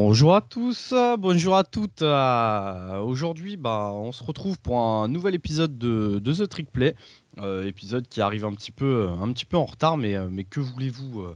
[0.00, 2.02] Bonjour à tous, bonjour à toutes.
[2.02, 6.94] Euh, aujourd'hui, bah, on se retrouve pour un nouvel épisode de, The Trick Play.
[7.38, 9.08] Euh, épisode qui arrive un petit peu,
[9.48, 11.26] peu en retard, mais, euh, que voulez-vous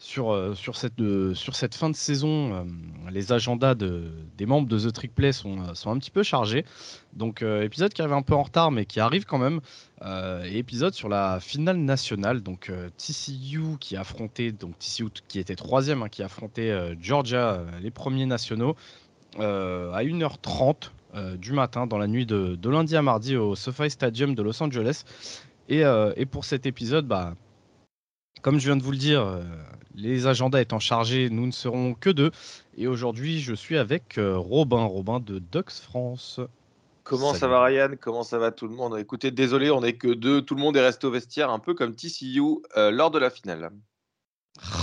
[0.00, 1.00] sur, sur, cette,
[1.34, 2.66] sur cette fin de saison
[3.12, 6.64] Les agendas des membres de The Trick Play sont, sont un petit peu chargés.
[7.12, 9.60] Donc, épisode qui arrive un peu en retard, mais qui arrive quand même.
[10.02, 12.40] Et épisode sur la finale nationale.
[12.40, 18.26] Donc, TCU qui affrontait, donc TCU qui était troisième, hein, qui affrontait Georgia, les premiers
[18.26, 18.76] nationaux,
[19.38, 24.34] à 1h30 euh, du matin, dans la nuit de, lundi à mardi au SoFi Stadium
[24.34, 25.04] de Los Angeles.
[25.68, 27.34] Et, euh, pour cet épisode, bah,
[28.42, 29.42] comme je viens de vous le dire, euh,
[29.96, 32.30] les agendas étant chargés, nous ne serons que deux.
[32.76, 36.40] Et aujourd'hui, je suis avec Robin, Robin de Dux France.
[37.10, 37.90] Comment ça va Ryan?
[38.00, 38.96] Comment ça va tout le monde?
[38.96, 40.42] Écoutez, désolé, on n'est que deux.
[40.42, 42.40] Tout le monde est resté au vestiaire, un peu comme TCU
[42.76, 43.72] lors de la finale.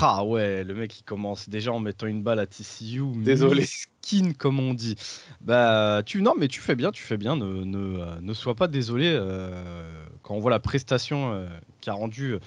[0.01, 3.03] Ah ouais, le mec il commence déjà en mettant une balle à TCU.
[3.17, 3.65] Désolé.
[3.65, 4.95] Skin comme on dit.
[5.41, 7.35] Bah tu non mais tu fais bien, tu fais bien.
[7.35, 11.47] Ne, ne, euh, ne sois pas désolé euh, quand on voit la prestation euh,
[11.81, 12.37] qu'a rendue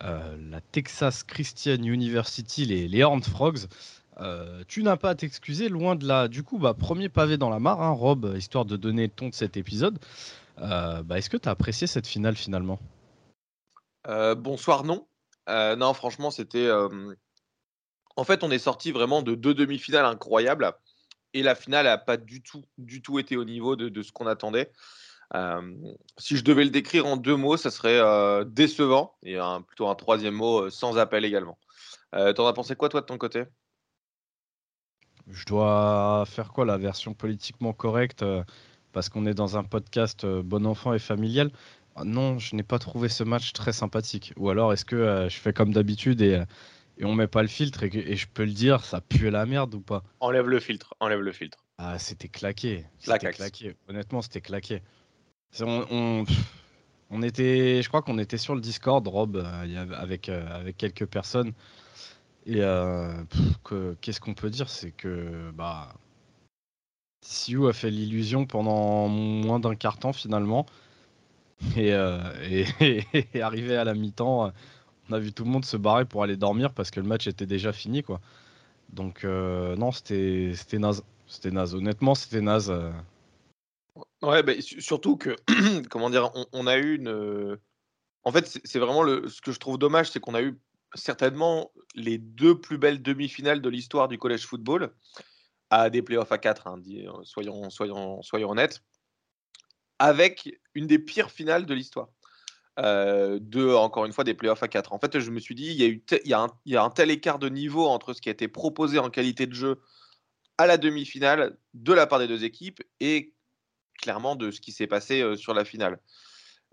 [0.00, 3.66] la Texas Christian University, les, les Horned Frogs.
[4.66, 6.28] Tu n'as pas à t'excuser, loin de là.
[6.28, 9.28] Du coup, bah, premier pavé dans la mare, hein, Rob, histoire de donner le ton
[9.28, 9.98] de cet épisode.
[10.56, 12.78] bah, Est-ce que tu as apprécié cette finale finalement?
[14.06, 15.06] Bonsoir, non.
[15.48, 16.68] Euh, non, franchement, c'était.
[18.16, 20.72] En fait, on est sorti vraiment de deux demi-finales incroyables.
[21.34, 24.26] Et la finale n'a pas du tout, du tout été au niveau de, ce qu'on
[24.26, 24.72] attendait.
[26.18, 29.14] si je devais le décrire en deux mots, ça serait décevant.
[29.22, 31.58] Et plutôt un troisième mot, sans appel également.
[32.12, 33.44] T'en as pensé quoi, toi, de ton côté?
[35.30, 38.24] Je dois faire quoi, la version politiquement correcte
[38.92, 41.50] Parce qu'on est dans un podcast bon enfant et familial?
[42.00, 44.32] Ah non, je n'ai pas trouvé ce match très sympathique.
[44.36, 46.40] Ou alors est-ce que euh, je fais comme d'habitude et,
[46.96, 49.74] et on met pas le filtre et, je peux le dire, ça pue la merde
[49.74, 50.04] ou pas?
[50.20, 51.58] Enlève le filtre, enlève le filtre.
[51.76, 52.84] Ah, c'était claqué.
[53.00, 53.74] C'était claqué.
[53.88, 54.80] Honnêtement, c'était claqué.
[55.60, 56.24] On,
[57.10, 61.06] on, était, je crois qu'on était sur le Discord, Rob, euh, avec, euh, avec quelques
[61.06, 61.52] personnes.
[62.48, 62.62] Et
[64.00, 64.70] qu'est-ce qu'on peut dire?
[64.70, 65.92] C'est que bah,
[67.20, 70.66] TCU a fait l'illusion pendant moins d'un quart temps finalement.
[71.76, 72.22] Euh,
[72.80, 74.52] et, arrivé à la mi-temps,
[75.10, 77.26] on a vu tout le monde se barrer pour aller dormir parce que le match
[77.26, 78.04] était déjà fini.
[78.04, 78.20] quoi.
[78.92, 81.02] Donc euh, non, c'était naze.
[81.26, 81.74] C'était naze.
[81.74, 82.70] Honnêtement, c'était naze.
[82.70, 82.92] Euh.
[84.22, 85.34] Ouais, bah, surtout que,
[85.90, 87.58] comment dire, on, a eu une.
[88.22, 90.56] En fait, c'est vraiment le, ce que je trouve dommage, c'est qu'on a eu
[90.94, 94.92] certainement les deux plus belles demi-finales de l'histoire du collège football
[95.70, 96.82] à des playoffs à 4, hein,
[97.24, 98.82] soyons, soyons, soyons honnêtes
[99.98, 102.08] avec une des pires finales de l'histoire.
[102.78, 104.92] Euh, de, encore une fois, des playoffs à 4.
[104.92, 106.34] En fait, je me suis dit, il y
[106.76, 109.54] a un tel écart de niveau entre ce qui a été proposé en qualité de
[109.54, 109.80] jeu
[110.58, 113.34] à la demi-finale de la part des deux équipes et
[113.98, 116.00] clairement de ce qui s'est passé euh, sur la finale.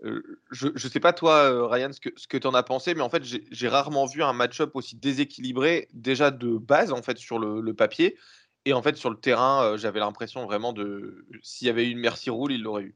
[0.02, 3.22] Je ne sais pas toi, Ryan, ce que, tu en as pensé, mais en fait,
[3.24, 8.16] j'ai rarement vu un match-up aussi déséquilibré déjà de base en fait sur le, papier
[8.64, 11.98] et en fait sur le terrain, j'avais l'impression vraiment de s'il y avait eu une
[11.98, 12.94] merci rule, il l'aurait eu.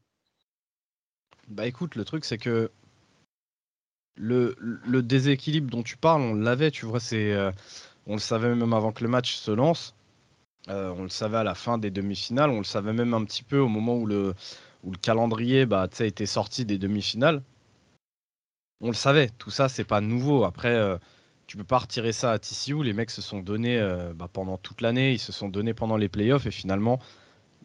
[1.47, 2.69] Bah écoute, le truc c'est que
[4.15, 4.55] le,
[5.01, 7.35] déséquilibre dont tu parles, on l'avait, tu vois, c'est,
[8.05, 9.95] on le savait même avant que le match se lance.
[10.67, 13.57] On le savait à la fin des demi-finales, on le savait même un petit peu
[13.57, 14.35] au moment où le,
[14.83, 17.43] où le calendrier bah, était sorti des demi-finales.
[18.81, 20.43] On le savait, tout ça c'est pas nouveau.
[20.43, 20.97] Après, euh,
[21.47, 22.83] tu peux pas retirer ça à TCU.
[22.83, 23.79] Les mecs se sont donnés
[24.15, 26.99] bah, pendant toute l'année, ils se sont donnés pendant les playoffs et finalement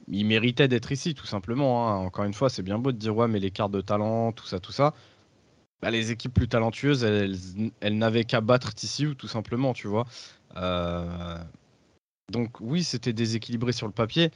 [0.08, 1.88] il méritait d'être ici, tout simplement.
[1.88, 1.96] Hein.
[1.96, 4.46] Encore une fois, c'est bien beau de dire ouais, mais les cartes de talent, tout
[4.46, 4.94] ça, tout ça.
[5.82, 10.06] Bah, les équipes plus talentueuses, elles, n'avaient qu'à battre TCU, tout simplement, tu vois.
[10.56, 11.38] Euh,
[12.32, 14.30] donc oui, c'était déséquilibré sur le papier.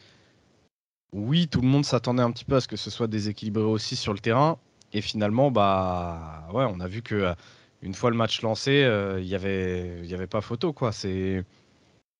[1.12, 3.97] Oui, tout le monde s'attendait un petit peu à ce que ce soit déséquilibré aussi
[3.97, 4.59] sur le terrain.
[4.93, 7.35] Et finalement, bah ouais, on a vu que euh,
[7.83, 10.91] une fois le match lancé, euh, il n'y avait, y avait pas photo, quoi.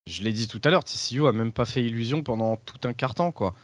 [0.07, 2.93] Je l'ai dit tout à l'heure, TCU a même pas fait illusion pendant tout un
[2.93, 3.55] quart temps, quoi.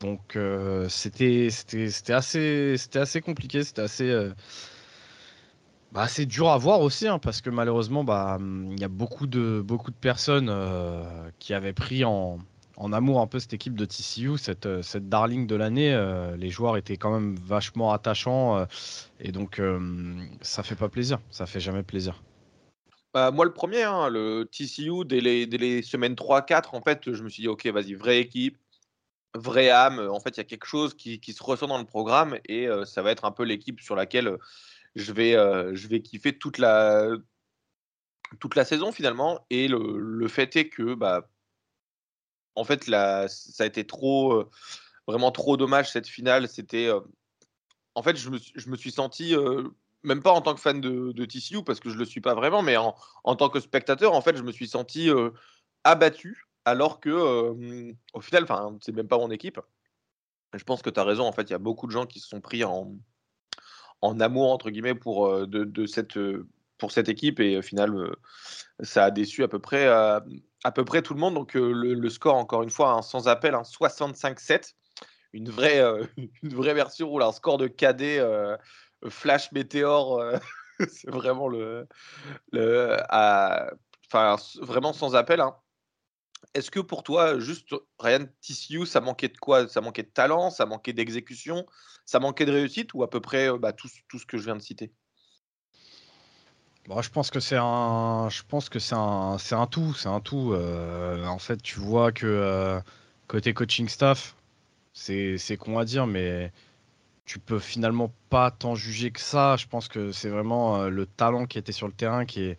[0.00, 1.48] Donc euh, c'était
[2.10, 4.34] assez assez compliqué, c'était assez euh,
[5.92, 9.26] bah, assez dur à voir aussi, hein, parce que malheureusement, bah il y a beaucoup
[9.26, 12.38] de beaucoup de personnes euh, qui avaient pris en,
[12.76, 15.94] en, amour un peu cette équipe de TCU, cette, cette darling de l'année.
[16.38, 18.66] les joueurs étaient quand même vachement attachants
[19.20, 19.60] et donc
[20.40, 22.22] ça fait pas plaisir, ça fait jamais plaisir.
[23.16, 27.30] Bah, moi, le premier, hein, le TCU, dès les, semaines 3-4, en fait, je me
[27.30, 28.58] suis dit, OK, vas-y, vraie équipe,
[29.34, 30.06] vraie âme.
[30.10, 32.84] En fait, il y a quelque chose qui, se ressent dans le programme et euh,
[32.84, 34.36] ça va être un peu l'équipe sur laquelle euh,
[34.96, 35.74] je vais, euh,
[36.04, 37.08] kiffer toute la,
[38.66, 39.46] saison finalement.
[39.48, 41.26] Et le, fait est que bah,
[42.56, 43.26] en fait, ça
[43.60, 44.44] a été trop,
[45.06, 46.48] vraiment trop dommage cette finale.
[46.48, 46.90] C'était,
[47.94, 49.34] en fait, je me, suis senti
[50.02, 52.20] même pas en tant que fan de, de, TCU, parce que je ne le suis
[52.20, 55.10] pas vraiment, mais en, tant que spectateur, en fait, je me suis senti
[55.84, 57.10] abattu, alors que,
[58.14, 59.60] au final, enfin, c'est même pas mon équipe.
[60.54, 62.20] Je pense que tu as raison, en fait, il y a beaucoup de gens qui
[62.20, 62.96] se sont pris en,
[64.02, 66.18] amour, entre guillemets, pour, de cette,
[66.78, 67.94] pour cette équipe, et au final,
[68.80, 70.22] ça a déçu à peu près, à
[70.74, 71.34] peu près tout le monde.
[71.34, 74.74] Donc, le, score, encore une fois, hein, sans appel, 65-7
[75.32, 75.82] une vraie,
[76.74, 78.22] version ou un score de cadet
[79.08, 80.22] flash météore.
[80.88, 81.86] c'est vraiment le,
[84.12, 85.40] enfin vraiment sans appel.
[85.40, 85.56] Hein.
[86.54, 89.68] Est-ce que pour toi, juste Ryan TCU, ça manquait de quoi?
[89.68, 91.66] Ça manquait de talent, ça manquait d'exécution,
[92.04, 92.94] ça manquait de réussite?
[92.94, 94.92] Ou à peu près bah, tout, ce que je viens de citer?
[96.88, 100.08] Bon, je pense que c'est un, je pense que c'est un, c'est un tout, c'est
[100.08, 100.54] un tout.
[100.54, 102.80] en fait, tu vois que
[103.28, 104.36] côté coaching staff,
[104.92, 106.52] c'est, c'est con à dire, mais
[107.26, 109.56] tu peux finalement pas t'en juger que ça.
[109.56, 112.56] Je pense que c'est vraiment euh, le talent qui était sur le terrain qui est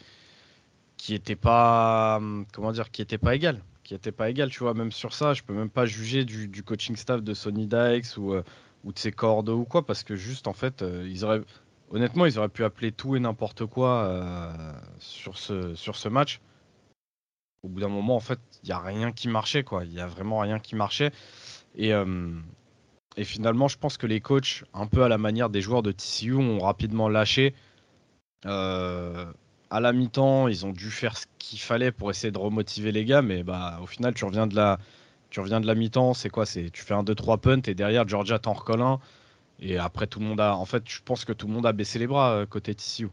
[0.97, 4.59] qui était pas hum, comment dire qui était pas égal qui était pas égal tu
[4.59, 8.17] vois même sur ça je peux même pas juger du, coaching staff de Sony Dykes
[8.17, 8.43] ou, euh,
[8.83, 11.41] ou de ses cordes ou quoi parce que juste en fait euh, ils auraient
[11.91, 14.63] honnêtement ils auraient pu appeler tout et n'importe quoi
[14.99, 16.41] sur ce sur ce match
[17.63, 19.99] au bout d'un moment en fait il y a rien qui marchait quoi il y
[19.99, 21.11] a vraiment rien qui marchait
[21.75, 22.43] et hum,
[23.17, 25.91] et finalement, je pense que les coachs, un peu à la manière des joueurs de
[25.91, 27.55] TCU, ont rapidement lâché.
[28.45, 29.25] Euh,
[29.71, 33.05] à la mi-temps, ils ont dû faire ce qu'il fallait pour essayer de remotiver les
[33.05, 34.77] gars, mais bah, au final, tu reviens de la,
[35.31, 36.45] tu reviens de la mi-temps, c'est quoi?
[36.45, 38.99] C'est tu fais un 2-3 punt et derrière Georgia t'en recolle un.
[39.59, 40.55] Et après, tout le monde a.
[40.55, 43.09] En fait, je pense que tout le monde a baissé les bras euh, côté TCU.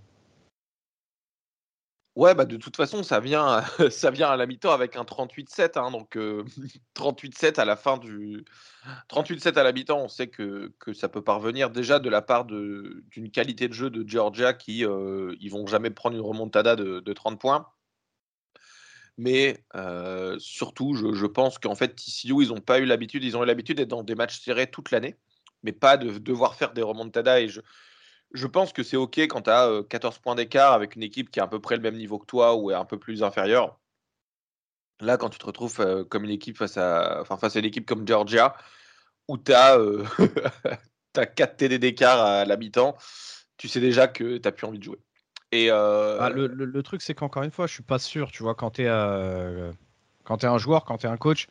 [2.16, 5.78] Ouais, bah de toute façon, ça vient, ça vient à la mi-temps avec un 38-7.
[5.78, 6.16] Hein, donc
[6.96, 8.44] 38-7 à la fin du
[9.08, 12.44] 38-7 à la mi-temps, on sait que, que, ça peut parvenir déjà de la part
[12.44, 17.12] d'une qualité de jeu de Georgia qui ils vont jamais prendre une remontada de, de
[17.12, 17.66] 30 points.
[19.16, 19.64] Mais
[20.38, 23.46] surtout, je, je, pense qu'en fait, TCU, ils n'ont pas eu l'habitude, ils ont eu
[23.46, 25.16] l'habitude d'être dans des matchs serrés toute l'année,
[25.64, 27.40] mais pas de devoir faire des remontadas.
[27.40, 27.60] Et je,
[28.32, 31.40] je pense que c'est OK quand tu as 14 points d'écart avec une équipe qui
[31.40, 33.80] est à peu près le même niveau que toi ou est un peu plus inférieure.
[35.00, 37.86] Là, quand tu te retrouves comme une équipe face à, enfin, face à une équipe
[37.86, 38.54] comme Georgia,
[39.26, 39.76] où tu as,
[41.14, 42.96] 4 TD d'écart à l'habitant,
[43.56, 44.98] tu sais déjà que tu n'as plus envie de jouer.
[45.50, 48.30] Et bah, le, truc, c'est qu'encore une fois, je suis pas sûr.
[48.30, 51.48] Tu vois, quand tu es, es un joueur, quand tu es un coach,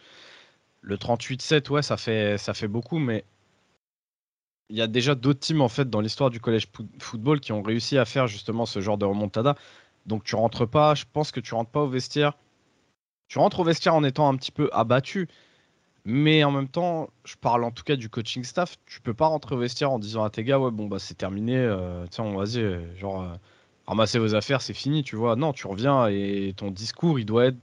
[0.82, 3.24] le 38-7, ouais, ça fait, ça fait beaucoup, mais
[4.74, 6.68] il y a déjà d'autres teams en fait dans l'histoire du collège
[6.98, 9.56] football qui ont réussi à faire justement ce genre de remontada.
[10.08, 12.34] Donc tu rentres pas, je pense que tu rentres pas au vestiaire.
[13.28, 15.28] Tu rentres au vestiaire en étant un petit peu abattu,
[16.06, 18.78] mais en même temps, je parle en tout cas du coaching staff.
[18.88, 21.18] Tu peux pas rentrer au vestiaire en disant à tes gars ouais bon bah c'est
[21.18, 23.36] terminé, euh, tiens vas-y euh, genre euh,
[23.86, 25.36] ramassez vos affaires c'est fini tu vois.
[25.36, 27.58] Non tu reviens et ton discours il doit être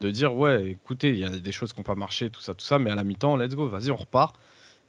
[0.00, 2.54] de dire ouais écoutez il y a des choses qui n'ont pas marché tout ça
[2.54, 4.36] tout ça mais à la mi-temps let's go vas-y on repart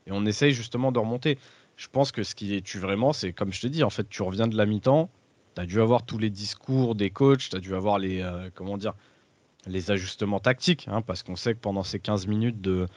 [0.08, 1.38] et on essaye justement de remonter.
[1.76, 4.08] Je pense que ce qui est tu vraiment, c'est comme je te dis, en fait,
[4.10, 5.10] tu reviens de la mi-temps,
[5.56, 8.50] tu as dû avoir tous les discours des coachs, tu as dû avoir les, euh,
[8.54, 8.94] comment dire,
[9.66, 12.88] les ajustements tactiques, hein, parce qu'on sait que pendant ces 15 minutes de,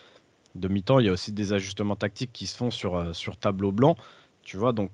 [0.55, 3.37] de mi-temps, il y a aussi des ajustements tactiques qui se font sur, euh, sur
[3.37, 3.97] tableau blanc,
[4.43, 4.91] tu vois, donc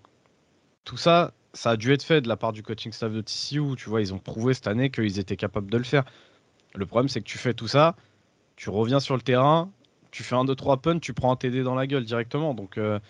[0.85, 3.77] tout ça, ça a dû être fait de la part du coaching staff de TCU,
[3.77, 6.05] tu vois, ils ont prouvé cette année qu'ils étaient capables de le faire.
[6.75, 7.97] Le problème, c'est que tu fais tout ça,
[8.57, 9.71] tu reviens sur le terrain,
[10.13, 12.55] tu fais un 2-3 punts, tu prends un TD dans la gueule directement.
[12.55, 13.01] Donc, euh,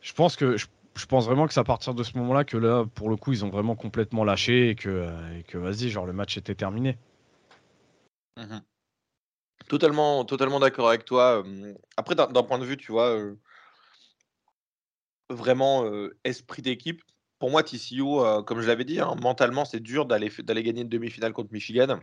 [0.00, 0.66] je pense que je,
[1.08, 3.44] pense vraiment que c'est à partir de ce moment-là que là, pour le coup, ils
[3.44, 5.08] ont vraiment complètement lâché et que,
[5.48, 6.96] que vas-y, genre le match était terminé.
[8.36, 8.58] Mmh
[9.68, 11.44] totalement, totalement d'accord avec toi.
[11.96, 13.38] Après, d'un point de vue, tu vois, euh,
[15.28, 17.02] vraiment euh, esprit d'équipe.
[17.38, 18.02] Pour moi, TCU,
[18.46, 20.30] comme je l'avais dit, hein, mentalement, c'est dur d'aller
[20.62, 22.00] gagner une demi-finale contre Michigan.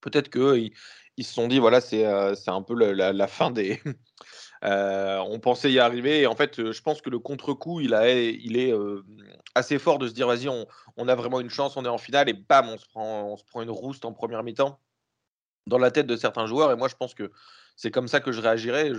[0.00, 0.74] Peut-être qu'ils
[1.16, 3.80] ils se sont dit, voilà, c'est un peu la, fin des.
[4.62, 6.22] on pensait y arriver.
[6.22, 7.92] Et en fait, je pense que le contre-coup, il,
[8.42, 8.74] il est
[9.54, 12.28] assez fort de se dire, vas-y, on, a vraiment une chance, on est en finale,
[12.28, 14.80] et bam, on se prend, on se prend une rouste en première mi-temps
[15.66, 16.72] dans la tête de certains joueurs.
[16.72, 17.30] Et moi, je pense que
[17.76, 18.90] c'est comme ça que je réagirais.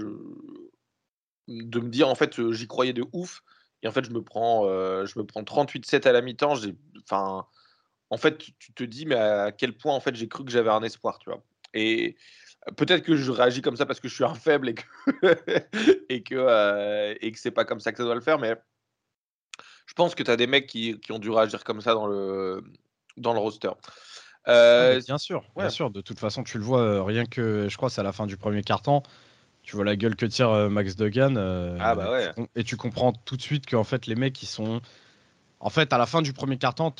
[1.48, 3.42] De me dire, en fait, j'y croyais de ouf.
[3.84, 4.64] Et en fait, je me prends,
[5.06, 6.56] je me prends 38-7 à la mi-temps.
[7.04, 7.46] Enfin,
[8.10, 10.70] en fait, tu te dis, mais à quel point, en fait, j'ai cru que j'avais
[10.72, 11.44] un espoir, tu vois?
[11.76, 12.16] Et
[12.76, 14.84] peut-être que je réagis comme ça parce que je suis un faible et que
[16.10, 18.56] et que euh, et que c'est pas comme ça que ça doit le faire, mais
[19.86, 22.08] je pense que tu as des mecs qui, qui, ont dû réagir comme ça dans
[22.08, 22.64] le
[23.18, 23.70] dans le roster.
[24.48, 25.64] Euh, bien sûr, ouais.
[25.64, 25.90] bien sûr.
[25.90, 28.28] De toute façon, tu le vois, euh, rien que, je crois, c'est à la fin
[28.28, 29.04] du premier quart-temps.
[29.64, 32.32] Tu vois la gueule que tire Max euh, Ah bah ouais.
[32.56, 34.82] Et tu comprends tout de suite qu'en fait, les mecs, ils sont.
[35.60, 36.94] En fait, à la fin du premier quart-temps,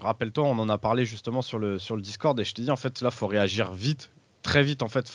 [0.00, 2.38] rappelle-toi, on en a parlé justement sur le, sur le Discord.
[2.40, 4.10] Et je t'ai dit, en fait, là, faut réagir vite,
[4.42, 4.82] très vite.
[4.82, 5.12] En fait,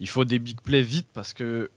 [0.00, 1.70] il faut des big plays vite parce que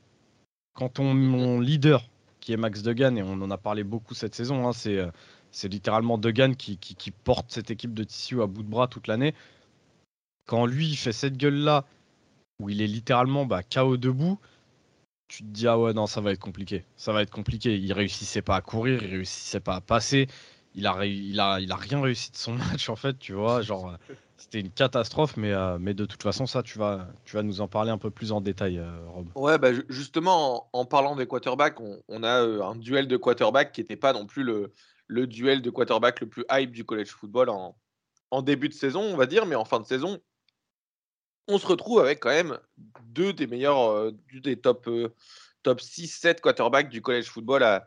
[0.73, 2.07] quand ton mon leader,
[2.39, 4.97] qui est Max Degan, et on en a parlé beaucoup cette saison, hein, c'est.
[4.97, 5.11] euh,
[5.51, 6.77] c'est littéralement Degan qui,
[7.23, 9.35] porte cette équipe de TCU à bout de bras toute l'année.
[10.47, 11.85] Quand lui, il fait cette gueule-là,
[12.59, 14.39] où il est littéralement bah, KO debout,
[15.27, 16.83] tu te dis, ah ouais, non, ça va être compliqué.
[16.97, 17.77] Ça va être compliqué.
[17.77, 20.27] Il réussissait pas à courir, il réussissait pas à passer.
[20.75, 20.95] Il a,
[21.75, 23.61] rien réussi de son match, en fait, tu vois.
[23.61, 23.97] Genre,
[24.41, 27.99] c'était une catastrophe, mais, euh, de toute façon, ça, tu vas, nous en parler un
[27.99, 29.27] peu plus en détail, euh, Rob.
[29.35, 33.71] Ouais, bah, ju- justement, en, parlant des quarterbacks, on, a euh, un duel de quarterbacks
[33.71, 34.71] qui n'était pas non plus le,
[35.27, 39.27] duel de quarterback le plus hype du college football en, début de saison, on va
[39.27, 40.19] dire, mais en fin de saison,
[41.47, 42.57] on se retrouve avec quand même
[43.03, 44.89] deux des meilleurs, des top,
[45.63, 47.83] top 6-7 quarterbacks du college football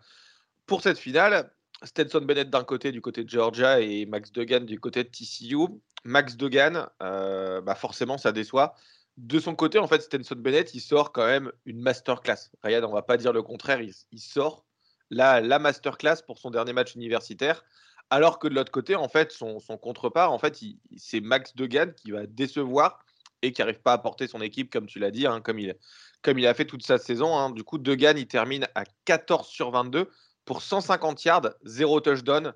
[0.66, 1.50] pour cette finale.
[1.84, 5.56] Stetson Bennett d'un côté, du côté de Georgia, et Max Duggan du côté de TCU.
[6.04, 8.74] Max Duggan, euh, bah forcément, ça déçoit.
[9.16, 12.50] De son côté, en fait, Stetson Bennett, il sort quand même une masterclass.
[12.62, 14.64] Ryan, on va pas dire le contraire, il, sort
[15.10, 17.64] la, la masterclass pour son dernier match universitaire.
[18.10, 20.58] Alors que de l'autre côté, en fait, son, contrepart, en fait,
[20.96, 22.98] c'est Max Duggan qui va décevoir
[23.40, 25.76] et qui n'arrive pas à porter son équipe, comme tu l'as dit, hein, comme, il,
[26.22, 27.36] comme il a fait toute sa saison.
[27.36, 27.50] hein.
[27.50, 30.10] Du coup, Duggan, il termine à 14 sur 22
[30.44, 32.54] pour 150 yards, 0 touchdown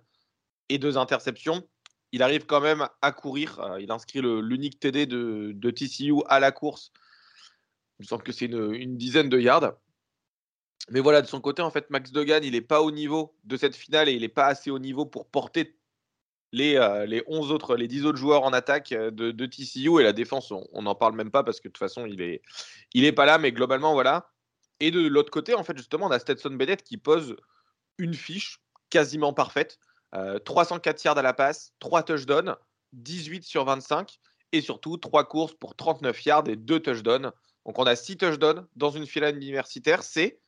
[0.69, 1.67] et 2 interceptions.
[2.13, 3.61] Il arrive quand même à courir.
[3.61, 6.93] Euh, il inscrit l'unique TD de, TCU à la course.
[7.99, 9.75] Il me semble que c'est une, dizaine de yards.
[10.91, 13.57] Mais voilà, de son côté, en fait, Max Duggan, il n'est pas au niveau de
[13.57, 15.77] cette finale et il n'est pas assez au niveau pour porter
[16.53, 20.03] les, euh, les 11 autres, les 10 autres joueurs en attaque euh, de, TCU et
[20.03, 22.41] la défense, on n'en parle même pas parce que de toute façon, il est,
[22.95, 24.31] il est pas là, mais globalement, voilà.
[24.81, 27.37] Et de l'autre côté, en fait, justement, on a Stetson Bennett qui pose
[27.99, 29.79] une fiche quasiment parfaite.
[30.15, 32.57] Euh, 304 yards à la passe, 3 touchdowns,
[32.93, 34.19] 18 sur 25
[34.53, 37.31] et surtout 3 courses pour 39 yards et 2 touchdowns.
[37.67, 40.03] Donc on a 6 touchdowns dans une finale universitaire.
[40.03, 40.41] C'est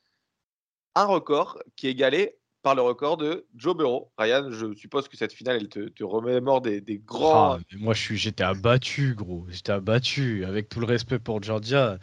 [0.94, 4.12] un record qui est égalé par le record de Joe Burrow.
[4.18, 7.54] Ryan, je suppose que cette finale, elle te, remémore des, grands.
[7.54, 9.46] Ah, moi, j'étais abattu, gros.
[9.48, 10.44] J'étais abattu.
[10.44, 11.98] Avec tout le respect pour Georgia.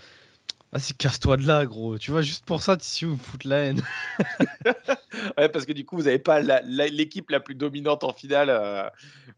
[0.74, 1.98] Vas-y, casse-toi de là, gros.
[1.98, 3.82] Tu vois, juste pour ça, tu me foutre la haine.
[5.38, 8.14] Ouais, parce que du coup, vous n'avez pas la- la- l'équipe la, plus dominante en
[8.14, 8.88] finale euh,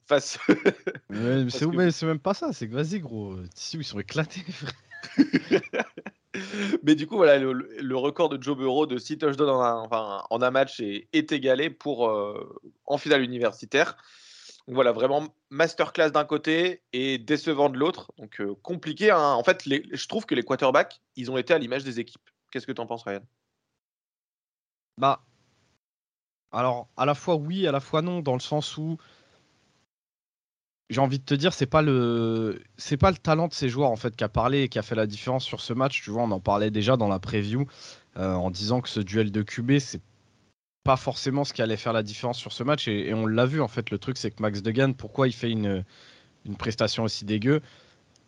[0.07, 0.37] face.
[1.09, 2.51] Mais c'est que- mais c'est même pas ça.
[2.53, 3.35] C'est que vas-y, gros.
[3.53, 4.43] Tissu, ils sont éclatés.
[6.83, 9.75] Mais du coup, voilà, le, le record de Joe Burrow de 6 touchdowns en un,
[9.81, 13.97] enfin, en un match est, est égalé pour, euh, en finale universitaire.
[14.69, 18.11] Donc voilà, vraiment masterclass d'un côté et décevant de l'autre.
[18.19, 19.09] Donc euh, compliqué.
[19.09, 19.33] hein.
[19.33, 22.29] En fait, je trouve que les quarterbacks, ils ont été à l'image des équipes.
[22.51, 23.23] Qu'est-ce que tu en penses, Ryan?
[24.99, 25.23] Bah.
[26.51, 28.97] Alors, à la fois oui, à la fois non, dans le sens où.
[30.91, 33.89] J'ai envie de te dire, c'est pas le c'est pas le talent de ces joueurs
[33.89, 36.03] en fait qui a parlé et qui a fait la différence sur ce match.
[36.03, 37.65] Tu vois, on en parlait déjà dans la preview
[38.17, 40.01] euh, en disant que ce duel de QB c'est
[40.89, 43.61] pas forcément ce qui allait faire la différence sur ce match et, on l'a vu
[43.61, 43.91] en fait.
[43.91, 45.83] Le truc c'est que Max Degan, pourquoi il fait une
[46.45, 47.61] une prestation aussi dégueu?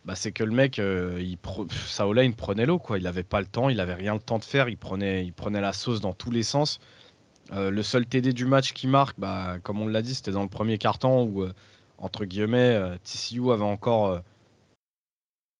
[0.04, 1.66] Bah, c'est que le mec, euh, il pro...
[1.88, 2.98] sa O-line prenait l'eau quoi.
[2.98, 4.68] Il avait pas le temps, il avait rien le temps de faire.
[4.68, 6.78] Il prenait il prenait la sauce dans tous les sens.
[7.50, 10.44] Euh, le seul TD du match qui marque, bah, comme on l'a dit, c'était dans
[10.44, 11.52] le premier carton où, euh,
[11.98, 14.22] entre guillemets, TCU avait encore,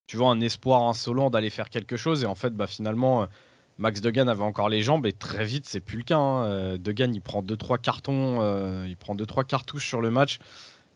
[0.07, 2.23] tu vois, un espoir insolent d'aller faire quelque chose.
[2.23, 3.27] Et en fait, bah, finalement,
[3.83, 6.17] Max Degan avait encore les jambes et très vite, c'est plus le cas.
[6.17, 6.45] hein.
[6.47, 10.39] Euh, Degan, il prend 2-3 cartons, euh, il prend deux trois cartouches sur le match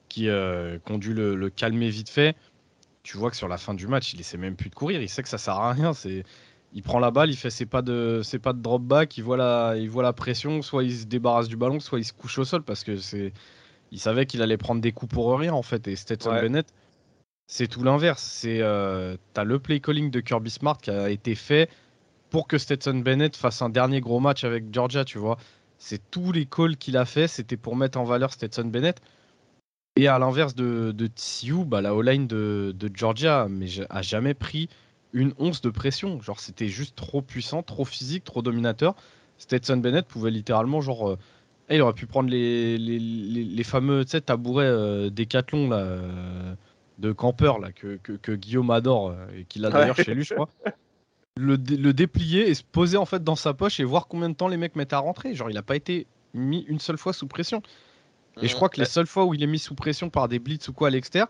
[0.09, 2.37] qui, euh, ont dû le, le calmer vite fait.
[3.03, 5.03] Tu vois que sur la fin du match, il essaie même plus de courir.
[5.03, 5.93] Il sait que ça sert à rien.
[5.95, 6.23] C'est
[6.73, 9.25] il prend la balle, il fait ses pas de, ses pas de drop back, il
[9.25, 12.13] voit, la, il voit la pression, soit il se débarrasse du ballon, soit il se
[12.13, 13.33] couche au sol parce que c'est,
[13.93, 15.89] il savait qu'il allait prendre des coups pour rien en fait.
[15.89, 16.43] Et Stetson Ouais.
[16.43, 16.67] Bennett,
[17.49, 18.23] c'est tout l'inverse.
[18.23, 21.69] C'est, euh, t'as le play calling de Kirby Smart qui a été fait
[22.37, 25.39] pour que Stetson Bennett fasse un dernier gros match avec Georgia, tu vois.
[25.79, 29.01] C'est tous les calls qu'il a fait, c'était pour mettre en valeur Stetson Bennett.
[29.97, 34.35] Et à l'inverse de, de TCU, bah, la O-line de, de Georgia mais, a jamais
[34.35, 34.69] pris
[35.15, 36.21] une once de pression.
[36.21, 38.97] Genre, c'était juste trop puissant, trop physique, trop dominateur.
[39.39, 41.19] Stetson Bennett pouvait littéralement, genre, euh,
[41.71, 46.55] eh, il aurait pu prendre les, les, les, les fameux tabourets euh, Décathlon là, euh,
[46.99, 50.05] de campeur là, que, que, que Guillaume adore euh, et qu'il a d'ailleurs Ouais.
[50.05, 50.51] chez lui, je crois.
[51.37, 54.31] Le, dé- le déplier et se poser en fait dans sa poche et voir combien
[54.31, 55.35] de temps les mecs mettent à rentrer.
[55.35, 57.63] Genre, il n'a pas été mis une seule fois sous pression.
[58.43, 60.39] Et je crois que les seules fois où il est mis sous pression par des
[60.39, 61.29] blitz ou quoi à l'extérieur,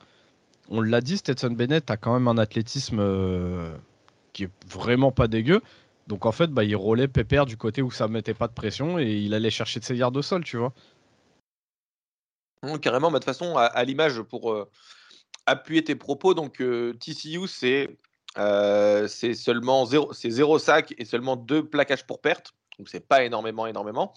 [0.68, 3.76] on l'a dit, Stetson Bennett a quand même un athlétisme euh,
[4.32, 5.62] qui est vraiment pas dégueu.
[6.06, 8.98] Donc en fait, bah, il roulait pépère du côté où ça mettait pas de pression
[8.98, 10.72] et il allait chercher de ses yards au sol, tu vois.
[12.80, 14.68] carrément, bah, de toute façon, à, l'image pour euh,
[15.46, 17.96] appuyer tes propos, donc euh, TCU, c'est
[18.36, 22.52] c'est seulement 0, 0 sac et seulement 2 plaquages pour perte.
[22.78, 24.14] Donc c'est pas énormément, énormément.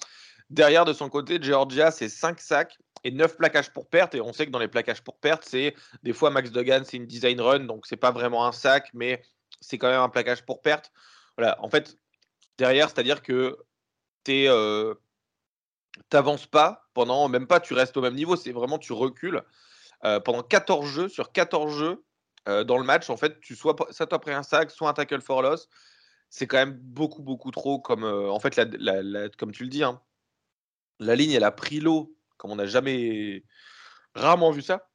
[0.49, 4.15] Derrière, de son côté, Georgia, c'est 5 sacs et 9 plaquages pour perte.
[4.15, 6.97] Et on sait que dans les plaquages pour perte, c'est des fois Max Duggan, c'est
[6.97, 9.21] une design run, donc c'est pas vraiment un sac, mais
[9.61, 10.91] c'est quand même un plaquage pour perte.
[11.37, 11.97] Voilà, en fait,
[12.57, 13.57] derrière, c'est-à-dire que
[14.23, 14.95] tu euh,
[16.09, 19.43] t'avances pas pendant, même pas tu restes au même niveau, c'est vraiment tu recules.
[20.05, 22.03] Euh, pendant 14 jeux, sur 14 jeux
[22.49, 25.21] euh, dans le match, en fait, tu sois soit après un sac, soit un tackle
[25.21, 25.69] for loss.
[26.29, 28.55] C'est quand même beaucoup, beaucoup trop comme, en fait,
[29.37, 29.99] comme tu le dis, hein,
[30.99, 33.43] la ligne, elle a pris l'eau comme on n'a jamais
[34.15, 34.89] rarement vu ça,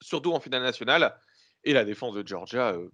[0.00, 1.14] surtout en finale nationale.
[1.62, 2.88] Et la défense de Georgia, euh,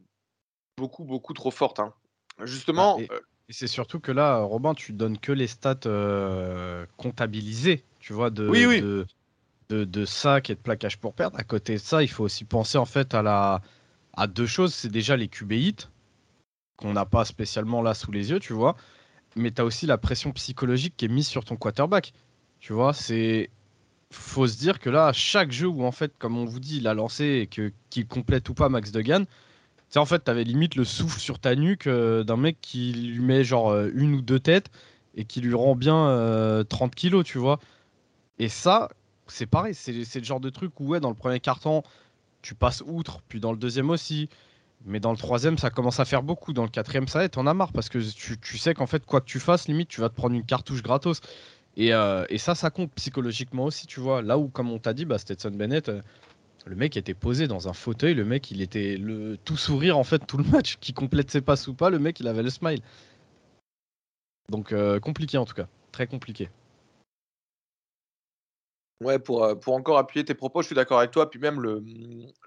[0.77, 1.79] beaucoup, beaucoup trop forte.
[1.81, 1.95] Hein.
[2.43, 2.99] Justement.
[2.99, 3.15] Ah,
[3.49, 8.31] et, c'est surtout que là, Robin, tu donnes que les stats euh, comptabilisées, tu vois,
[8.31, 9.07] de,
[9.69, 11.39] de, de, sacs et de plaquage pour perdre.
[11.39, 13.61] À côté de ça, il faut aussi penser en fait à, la,
[14.17, 14.75] à deux choses.
[14.75, 15.53] C'est déjà les QB
[16.77, 18.77] qu'on n'a pas spécialement là sous les yeux, tu vois.
[19.37, 22.13] Mais tu as aussi la pression psychologique qui est mise sur ton quarterback.
[22.61, 23.51] Tu vois, c'est
[24.15, 26.87] faut se dire que là, chaque jeu où, en fait, comme on vous dit, il
[26.87, 29.25] a lancé et qu'il complète ou pas Max Duggan,
[29.91, 32.93] tu en fait, tu avais limite le souffle sur ta nuque euh, d'un mec qui
[32.93, 34.71] lui met genre euh, une ou deux têtes
[35.15, 37.61] et qui lui rend bien 30 euh, kilos, tu vois.
[38.39, 38.91] Et ça,
[39.27, 41.83] c'est pareil, c'est, le genre de truc où, ouais, dans le premier carton,
[42.45, 44.29] tu passes outre, puis dans le deuxième aussi.
[44.85, 46.53] Mais dans le troisième, ça commence à faire beaucoup.
[46.53, 49.27] Dans le quatrième, ça t'en as marre parce que tu, sais qu'en fait, quoi que
[49.27, 51.21] tu fasses, limite, tu vas te prendre une cartouche gratos.
[51.79, 54.21] Euh, et, ça, ça compte psychologiquement aussi, tu vois.
[54.21, 56.03] Là où, comme on t'a dit, bah, Stetson Bennett, euh,
[56.67, 60.05] le mec était posé dans un fauteuil, le mec, il était le tout sourire en
[60.05, 62.51] fait tout le match, qui complète ses passes ou pas, le mec, il avait le
[62.51, 62.81] smile.
[64.51, 66.51] Donc euh, compliqué en tout cas, très compliqué.
[69.01, 71.29] Ouais, pour, pour encore appuyer tes propos, je suis d'accord avec toi.
[71.29, 71.83] Puis même le,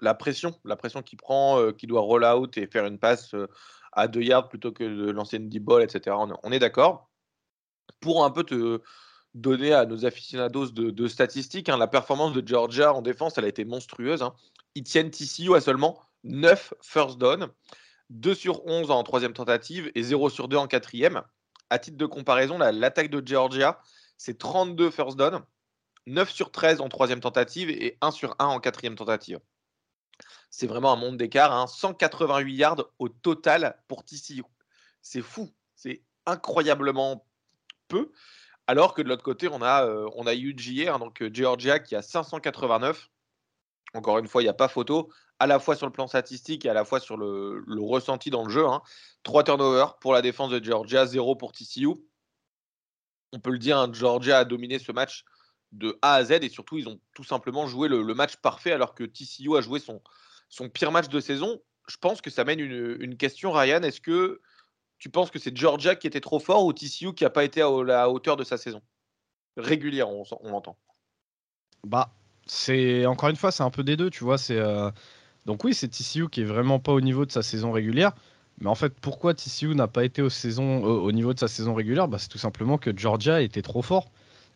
[0.00, 3.34] la pression, la pression qu'il prend, qu'il doit roll out et faire une passe
[3.92, 6.16] à deux yards plutôt que de lancer une deep ball, etc.
[6.42, 7.10] on est d'accord.
[8.00, 8.80] Pour un peu te,
[9.34, 11.68] donner à nos aficionados de, statistiques.
[11.68, 11.76] Hein.
[11.76, 14.22] La performance de Georgia en défense, elle a été monstrueuse.
[14.22, 14.34] Hein.
[14.74, 17.48] Ils tiennent TCU à seulement 9 first down,
[18.10, 21.22] 2 sur 11 en troisième tentative et 0 sur 2 en quatrième.
[21.70, 23.80] À titre de comparaison, l'attaque de Georgia,
[24.16, 25.42] c'est 32 first down,
[26.08, 29.40] 9 sur 13 en troisième tentative et 1 sur 1 en quatrième tentative.
[30.50, 31.68] C'est vraiment un monde d'écart.
[31.68, 32.56] 188 hein.
[32.56, 34.42] yards au total pour TCU.
[35.02, 35.50] C'est fou.
[35.74, 37.26] C'est incroyablement
[37.88, 38.10] peu.
[38.66, 41.78] Alors que de l'autre côté, on a, euh, on a UGA, hein, donc euh, Georgia,
[41.78, 43.08] qui a 589.
[43.94, 46.66] Encore une fois, il n'y a pas photo, à la fois sur le plan statistique
[46.66, 48.66] et à la fois sur le, ressenti dans le jeu.
[48.66, 48.82] Hein.
[49.22, 51.88] 3 turnovers pour la défense de Georgia, 0 pour TCU.
[53.32, 55.24] On peut le dire, hein, Georgia a dominé ce match
[55.72, 58.94] de A à Z et surtout, ils ont tout simplement joué le, match parfait alors
[58.94, 60.00] que TCU a joué son,
[60.48, 61.60] son pire match de saison.
[61.88, 63.82] Je pense que ça mène une, une question, Ryan.
[63.82, 64.40] Est-ce que
[64.98, 67.62] tu penses que c'est Georgia qui était trop fort ou TCU qui n'a pas été
[67.62, 68.82] à la hauteur de sa saison?
[69.56, 70.76] Régulière, on, l'entend.
[71.84, 72.10] Bah,
[72.46, 74.38] c'est encore une fois, c'est un peu des deux, tu vois.
[74.38, 74.90] C'est euh,
[75.46, 78.12] donc oui, c'est TCU qui est vraiment pas au niveau de sa saison régulière.
[78.60, 81.74] Mais en fait, pourquoi TCU n'a pas été au, saison, au niveau de sa saison
[81.74, 82.08] régulière?
[82.08, 84.10] Bah, C'est tout simplement que Georgia était trop fort.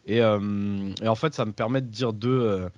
[0.06, 2.12] Et, euh, et, en fait, ça me permet de dire.
[2.24, 2.68] Euh,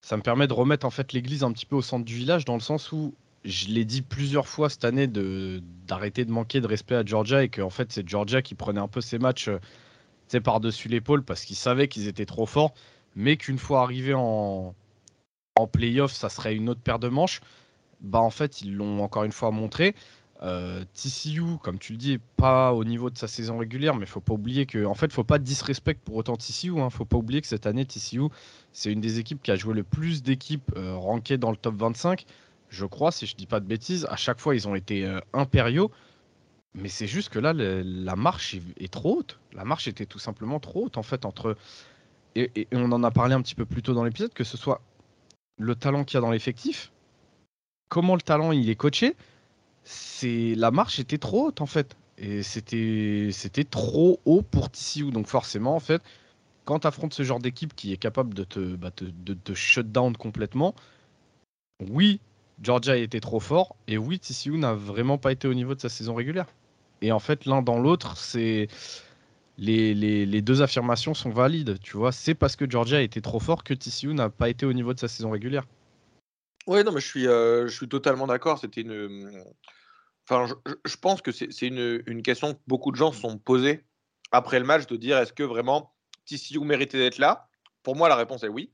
[0.00, 2.44] ça me permet de remettre en fait l'église un petit peu au centre du village,
[2.44, 6.66] dans le sens où je l'ai dit plusieurs fois cette année d'arrêter de manquer de
[6.66, 10.40] respect à Georgia et que fait c'est Georgia qui prenait un peu ses matchs euh,
[10.40, 12.74] par-dessus l'épaule parce qu'ils savaient qu'ils étaient trop forts,
[13.14, 14.74] mais qu'une fois arrivé en,
[15.56, 17.40] en playoff, ça serait une autre paire de manches.
[18.00, 19.94] Bah en fait ils l'ont encore une fois montré.
[20.42, 24.20] Euh, TCU, comme tu le dis, pas au niveau de sa saison régulière, mais faut
[24.20, 26.80] pas oublier que, en fait, faut pas disrespect pour autant TCU.
[26.80, 26.90] Hein.
[26.90, 28.22] Faut pas oublier que cette année, TCU,
[28.72, 31.76] c'est une des équipes qui a joué le plus d'équipes euh, rankées dans le top
[31.76, 32.26] 25
[32.72, 35.20] je crois, si je dis pas de bêtises, à chaque fois ils ont été euh,
[35.34, 35.90] impériaux.
[36.74, 39.38] Mais c'est juste que là, la marche est, trop haute.
[39.52, 41.54] La marche était tout simplement trop haute en fait entre.
[42.34, 44.80] Et, on en a parlé un petit peu plus tôt dans l'épisode, que ce soit
[45.58, 46.90] le talent qu'il y a dans l'effectif,
[47.90, 49.14] comment le talent il est coaché,
[49.84, 51.96] c'est la marche était trop haute en fait.
[52.18, 55.10] Et c'était c'était trop haut pour TCU.
[55.10, 56.02] Donc forcément en fait,
[56.64, 59.90] quand tu affrontes ce genre d'équipe qui est capable de te, bah, de te shut
[59.90, 60.74] down complètement,
[61.90, 62.20] oui,
[62.62, 65.80] Georgia a été trop fort et oui, TCU n'a vraiment pas été au niveau de
[65.80, 66.46] sa saison régulière.
[67.00, 68.68] Et en fait, l'un dans l'autre, c'est
[69.58, 71.78] les, les, deux affirmations sont valides.
[71.80, 74.66] Tu vois, c'est parce que Georgia a été trop fort que TCU n'a pas été
[74.66, 75.66] au niveau de sa saison régulière.
[76.66, 78.58] Oui, non, mais je suis, je suis totalement d'accord.
[78.58, 79.44] C'était une.
[80.28, 80.46] Enfin,
[80.84, 83.84] je, pense que c'est une, une, question que beaucoup de gens se sont posés
[84.30, 85.94] après le match de dire est-ce que vraiment
[86.26, 87.48] TCU méritait d'être là?
[87.82, 88.70] Pour moi, la réponse est oui.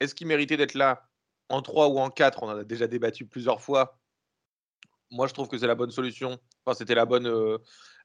[0.00, 1.08] Est-ce qu'il méritait d'être là
[1.48, 3.98] en 3 ou en 4 On en a déjà débattu plusieurs fois.
[5.10, 6.38] Moi, je trouve que c'est la bonne solution.
[6.64, 7.30] Enfin, c'était la bonne,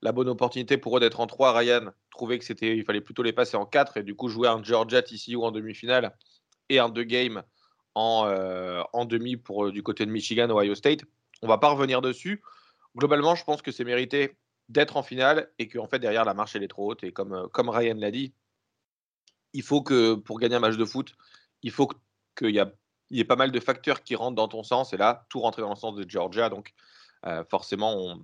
[0.01, 1.57] la bonne opportunité pour eux d'être en 3.
[1.57, 4.47] Ryan trouvait que c'était, il fallait plutôt les passer en 4 et du coup jouer
[4.47, 6.15] un Georgia TCU en demi-finale
[6.69, 7.43] et un 2 game
[7.95, 11.01] en, euh, en demi pour euh, du côté de Michigan, Ohio State.
[11.41, 12.41] On va pas revenir dessus.
[12.95, 14.35] Globalement, je pense que c'est mérité
[14.67, 17.33] d'être en finale et qu'en fait derrière la marche elle est trop haute et comme,
[17.33, 18.33] euh, comme Ryan l'a dit,
[19.53, 21.15] il faut que pour gagner un match de foot,
[21.63, 21.89] il faut
[22.37, 22.61] qu'il y,
[23.09, 25.63] y, ait pas mal de facteurs qui rentrent dans ton sens et là tout rentrer
[25.63, 26.73] dans le sens de Georgia donc
[27.49, 28.21] forcément on,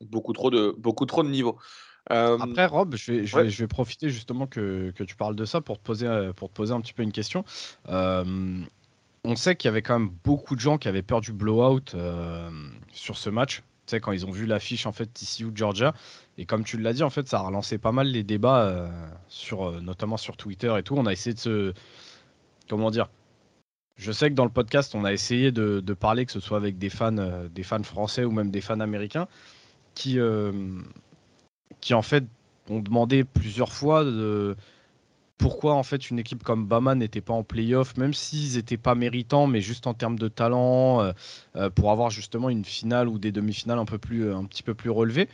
[0.00, 1.56] beaucoup trop de beaucoup trop de niveaux.
[2.08, 5.44] Après, Rob, je vais, je, vais, je vais, profiter justement que, que, tu parles de
[5.44, 7.44] ça pour te poser, pour te poser un petit peu une question
[9.26, 11.94] on sait qu'il y avait quand même beaucoup de gens qui avaient peur du blowout
[11.94, 12.48] euh,
[12.92, 13.58] sur ce match.
[13.86, 15.94] Tu sais, quand ils ont vu l'affiche en fait TCU Georgia.
[16.38, 18.88] Et comme tu l'as dit, en fait, ça a relancé pas mal les débats, euh,
[19.28, 20.94] sur, euh, notamment sur Twitter et tout.
[20.96, 21.74] On a essayé de se.
[22.68, 23.08] Comment dire
[23.96, 26.78] Je sais que dans le podcast, on a essayé de, parler, que ce soit avec
[26.78, 29.28] des fans, des fans français ou même des fans américains,
[29.94, 30.18] qui,
[31.80, 32.24] qui en fait
[32.68, 34.56] ont demandé plusieurs fois de
[35.38, 38.94] pourquoi en fait une équipe comme Bama n'était pas en playoff, même s'ils n'étaient pas
[38.94, 41.12] méritants, mais juste en termes de talent, euh,
[41.56, 44.62] euh, pour avoir justement une finale ou des demi-finales un, peu plus, euh, un petit
[44.62, 45.28] peu plus relevées.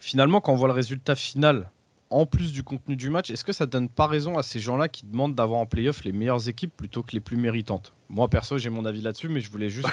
[0.00, 1.70] Finalement, quand on voit le résultat final,
[2.10, 4.88] en plus du contenu du match, est-ce que ça donne pas raison à ces gens-là
[4.88, 7.92] qui demandent d'avoir en playoff les meilleures équipes plutôt que les plus méritantes?
[8.08, 9.88] Moi, perso, j'ai mon avis là-dessus, mais je voulais juste.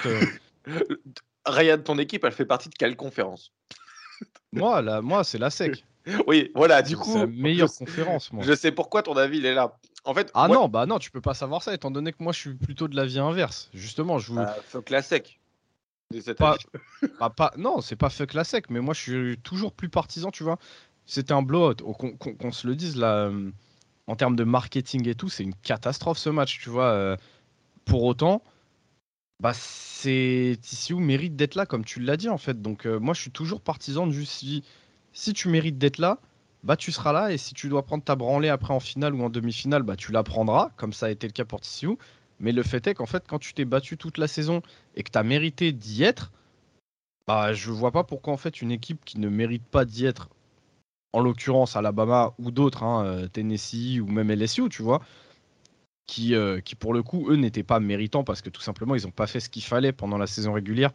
[1.46, 3.52] Ryan, ton équipe, elle fait partie de quelle conférence?
[4.52, 5.84] Moi, là, moi c'est la SEC.
[6.26, 7.12] Oui, voilà, du coup.
[7.12, 8.44] C'est la meilleure conférence, moi.
[8.44, 9.76] Je sais pourquoi ton avis il est là.
[10.04, 12.32] En fait, ah non, bah non, tu peux pas savoir ça, étant donné que moi
[12.32, 13.70] je suis plutôt de l'avis inverse.
[13.74, 14.36] Justement, je vous.
[14.36, 15.40] Bah, fuck la sec.
[16.38, 16.56] Pas...
[17.20, 17.52] bah, pas...
[17.56, 20.58] Non, c'est pas fuck la sec, mais moi je suis toujours plus partisan, tu vois.
[21.06, 21.74] C'était un blowout.
[21.74, 23.50] Qu'on se le dise, là, euh,
[24.06, 26.90] en termes de marketing et tout, c'est une catastrophe ce match, tu vois.
[26.90, 27.16] Euh.
[27.84, 28.42] Pour autant,
[29.40, 32.62] bah, c'est TCU mérite d'être là, comme tu l'as dit en fait.
[32.62, 34.44] Donc, euh, moi je suis toujours partisan de juste
[35.16, 36.20] si tu mérites d'être là,
[36.62, 37.32] bah tu seras là.
[37.32, 40.12] Et si tu dois prendre ta branlée après en finale ou en demi-finale, bah tu
[40.12, 41.96] la prendras, comme ça a été le cas pour TCU.
[42.38, 44.60] Mais le fait est qu'en fait, quand tu t'es battu toute la saison
[44.94, 46.32] et que tu as mérité d'y être,
[47.26, 50.28] bah je vois pas pourquoi en fait une équipe qui ne mérite pas d'y être,
[51.14, 55.00] en l'occurrence Alabama ou d'autres, hein, euh, Tennessee ou même LSU, tu vois,
[56.06, 59.04] qui, euh, qui pour le coup, eux, n'étaient pas méritants parce que tout simplement, ils
[59.04, 60.92] n'ont pas fait ce qu'il fallait pendant la saison régulière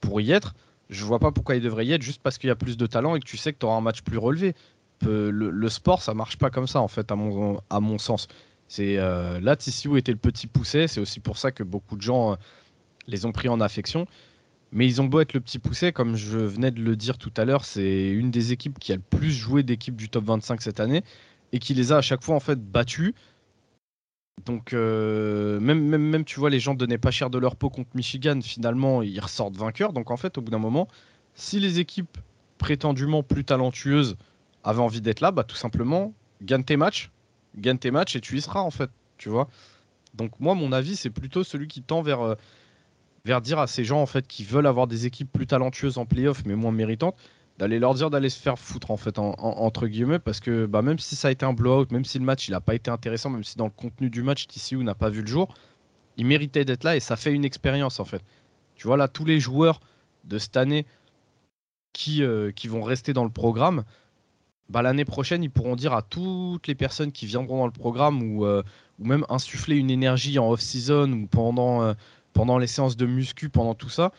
[0.00, 0.54] pour y être
[0.90, 2.86] je vois pas pourquoi il devrait y être juste parce qu'il y a plus de
[2.86, 4.54] talent et que tu sais que tu auras un match plus relevé.
[5.02, 8.28] Le, sport, ça marche pas comme ça, en fait, à mon, à mon sens.
[8.68, 12.02] C'est euh, Là, TCU était le petit poussé, c'est aussi pour ça que beaucoup de
[12.02, 12.36] gens euh,
[13.06, 14.06] les ont pris en affection.
[14.72, 17.32] Mais ils ont beau être le petit poussé, comme je venais de le dire tout
[17.36, 20.60] à l'heure, c'est une des équipes qui a le plus joué d'équipes du top 25
[20.60, 21.02] cette année
[21.52, 23.14] et qui les a à chaque fois en fait battues
[24.44, 28.38] donc, euh, même, tu vois, les gens donnaient pas cher de leur peau contre Michigan.
[28.42, 29.92] Finalement, ils ressortent vainqueurs.
[29.92, 30.88] Donc, en fait, au bout d'un moment,
[31.34, 32.18] si les équipes
[32.58, 34.16] prétendument plus talentueuses
[34.62, 37.10] avaient envie d'être là, bah, tout simplement, gagne tes matchs.
[37.56, 38.90] Gagne tes matchs et tu y seras, en fait.
[39.16, 39.48] Tu vois
[40.14, 42.34] Donc, moi, mon avis, c'est plutôt celui qui tend vers, euh,
[43.24, 46.04] vers dire à ces gens, en fait, qui veulent avoir des équipes plus talentueuses en
[46.04, 47.16] playoff, mais moins méritantes,
[47.58, 50.98] d'aller leur dire d'aller se faire foutre en fait entre guillemets parce que bah, même
[50.98, 53.30] si ça a été un blowout, même si le match il a pas été intéressant,
[53.30, 55.54] même si dans le contenu du match TCU n'a pas vu le jour,
[56.16, 58.22] il méritait d'être là et ça fait une expérience en fait.
[58.74, 59.80] Tu vois là tous les joueurs
[60.24, 60.86] de cette année
[61.92, 63.84] qui, euh, qui vont rester dans le programme,
[64.68, 68.22] bah, l'année prochaine ils pourront dire à toutes les personnes qui viendront dans le programme
[68.22, 68.62] ou, euh,
[68.98, 71.94] même insuffler une énergie en off-season ou pendant, euh,
[72.32, 74.12] pendant les séances de muscu, pendant tout ça,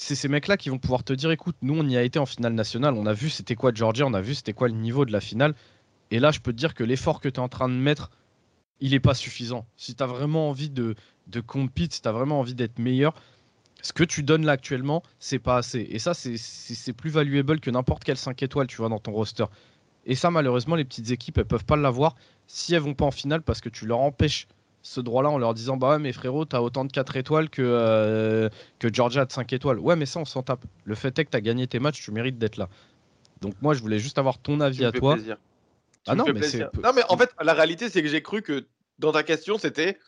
[0.00, 2.24] c'est ces mecs-là qui vont pouvoir te dire écoute, nous on y a été en
[2.24, 5.04] finale nationale, on a vu c'était quoi Georgia, on a vu c'était quoi le niveau
[5.04, 5.54] de la finale.
[6.10, 8.10] Et là, je peux te dire que l'effort que tu es en train de mettre,
[8.80, 9.66] il n'est pas suffisant.
[9.76, 10.94] Si tu as vraiment envie de,
[11.26, 13.14] de compete, si tu as vraiment envie d'être meilleur,
[13.82, 15.86] ce que tu donnes là actuellement, c'est pas assez.
[15.90, 19.44] Et ça, c'est plus valuable que n'importe quel 5 étoiles, tu vois, dans ton roster.
[20.06, 22.14] Et ça, malheureusement, les petites équipes, elles peuvent pas l'avoir
[22.46, 24.48] si elles vont pas en finale parce que tu leur empêches
[24.82, 27.62] ce droit-là en leur disant Bah ouais, mais frérot, t'as autant de 4 étoiles que,
[27.62, 29.78] euh, que Georgia de 5 étoiles.
[29.78, 30.64] Ouais, mais ça, on s'en tape.
[30.84, 32.68] Le fait est que t'as gagné tes matchs, tu mérites d'être là.
[33.40, 35.16] Donc, moi, je voulais juste avoir ton avis à toi.
[36.06, 36.60] Ah non, mais c'est.
[36.82, 38.66] Non, mais en fait, la réalité, c'est que j'ai cru que
[38.98, 39.98] dans ta question, c'était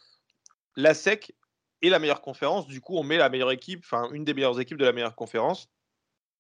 [0.77, 1.35] la SEC
[1.83, 2.67] et la meilleure conférence.
[2.67, 5.15] Du coup, on met la meilleure équipe, enfin, une des meilleures équipes de la meilleure
[5.15, 5.69] conférence.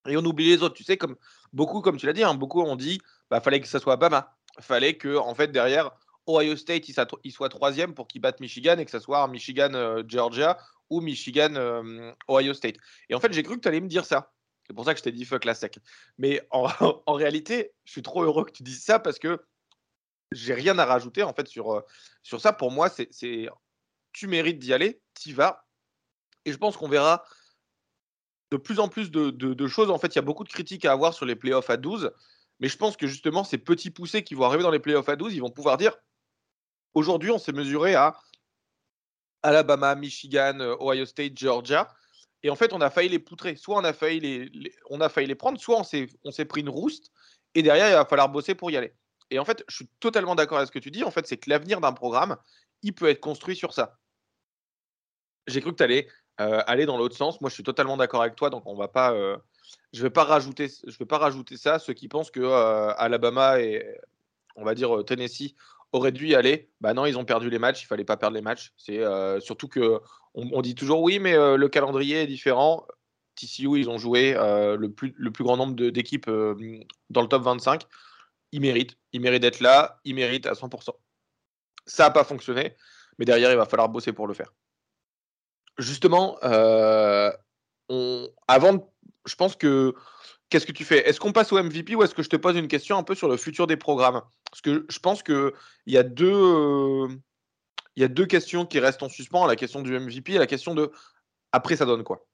[0.08, 0.74] Et on oublie les autres.
[0.74, 1.16] Tu sais, comme
[1.52, 4.34] beaucoup, comme tu l'as dit, hein, beaucoup ont dit bah fallait que ça soit Bama.
[4.60, 5.90] Fallait que, en fait, derrière,
[6.26, 10.58] Ohio State il, soit troisième pour qu'il batte Michigan et que ça soit Michigan-Georgia
[10.90, 12.76] ou Michigan-Ohio State.
[13.08, 14.32] Et en fait, j'ai cru que tu allais me dire ça.
[14.66, 15.78] C'est pour ça que je t'ai dit fuck la sec.
[16.18, 16.66] Mais en,
[17.14, 19.44] réalité, je suis trop heureux que tu dises ça parce que
[20.30, 21.82] j'ai rien à rajouter en fait sur,
[22.22, 22.52] sur ça.
[22.52, 23.10] Pour moi, c'est
[24.12, 25.66] tu mérites d'y aller, y vas.
[26.44, 27.24] Et je pense qu'on verra
[28.50, 29.90] de plus en plus de, choses.
[29.90, 32.12] En fait, il y a beaucoup de critiques à avoir sur les playoffs à 12.
[32.60, 35.16] Mais je pense que justement, ces petits poussés qui vont arriver dans les playoffs à
[35.16, 35.96] 12, ils vont pouvoir dire
[36.94, 38.16] aujourd'hui, on s'est mesuré à
[39.42, 41.88] Alabama, Michigan, Ohio State, Georgia.
[42.42, 43.56] Et en fait, on a failli les poutrer.
[43.56, 46.68] Soit on a failli les, on a failli les prendre, soit on s'est, pris une
[46.68, 47.10] rouste.
[47.54, 48.94] Et derrière, il va falloir bosser pour y aller.
[49.30, 51.04] Et en fait, je suis totalement d'accord avec ce que tu dis.
[51.04, 52.36] En fait, c'est que l'avenir d'un programme,
[52.82, 53.98] il peut être construit sur ça.
[55.46, 56.08] J'ai cru que tu allais
[56.40, 57.40] euh, aller dans l'autre sens.
[57.40, 59.12] Moi, je suis totalement d'accord avec toi, donc on va pas.
[59.12, 59.36] Euh,
[59.92, 60.68] je vais pas rajouter.
[60.68, 61.78] Je vais pas rajouter ça.
[61.78, 63.98] Ceux qui pensent que euh, Alabama et
[64.56, 65.54] on va dire Tennessee
[65.92, 67.82] auraient dû y aller, bah non, ils ont perdu les matchs.
[67.82, 68.72] Il fallait pas perdre les matchs.
[68.76, 69.02] C'est
[69.40, 70.00] surtout que
[70.34, 72.86] on, dit toujours oui, mais le calendrier est différent.
[73.36, 76.30] TCU, ils ont joué le plus le plus grand nombre d'équipes
[77.10, 77.82] dans le top 25.
[78.52, 78.96] Ils méritent.
[79.12, 80.00] Ils méritent d'être là.
[80.04, 80.90] Ils méritent à 100%.
[81.86, 82.76] Ça n'a pas fonctionné,
[83.18, 84.52] mais derrière, il va falloir bosser pour le faire
[85.78, 87.30] justement, euh,
[87.88, 88.92] on, avant,
[89.26, 89.94] je pense que
[90.52, 91.08] qu'est-ce que tu fais?
[91.08, 93.14] Est-ce qu'on passe au MVP ou est-ce que je te pose une question un peu
[93.14, 94.20] sur le futur des programmes?
[94.50, 95.52] Parce que je pense qu'il
[95.86, 97.08] y, a deux, euh,
[97.96, 100.46] il y a deux questions qui restent en suspens la question du MVP et la
[100.46, 100.92] question de
[101.52, 102.26] après, ça donne quoi.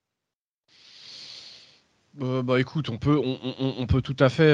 [2.21, 4.53] Euh, bah écoute, on peut, on, peut tout à fait,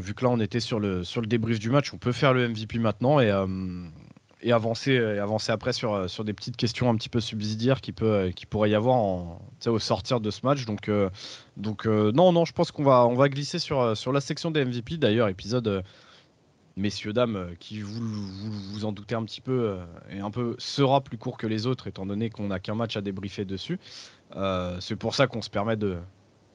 [0.00, 2.34] vu que là on était sur le, sur le débrief du match, on peut faire
[2.34, 3.30] le MVP maintenant et,
[4.40, 7.80] et avancer, et avancer après sur, euh, sur des petites questions un petit peu subsidiaires
[7.80, 10.64] qui, peut, euh, qui pourrait y avoir au sortir de ce match.
[10.64, 11.10] Donc, euh,
[11.56, 14.64] donc non, non, je pense qu'on va, on va glisser sur, sur la section des
[14.64, 14.96] MVP.
[14.96, 15.82] D'ailleurs, épisode,
[16.76, 19.78] messieurs, dames, qui vous, vous, en doutez un petit peu,
[20.10, 22.96] et un peu sera plus court que les autres, étant donné qu'on n'a qu'un match
[22.96, 23.80] à débriefer dessus.
[24.80, 25.98] C'est pour ça qu'on se permet de,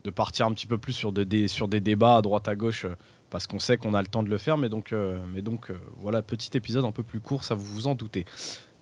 [0.04, 2.86] de partir un petit peu plus sur des, sur des débats à droite à gauche
[3.34, 4.60] parce qu'on sait qu'on a le temps de le faire.
[4.60, 7.96] Mais donc, euh, euh, voilà, petit épisode un peu plus court, ça vous vous en
[7.96, 8.26] doutez.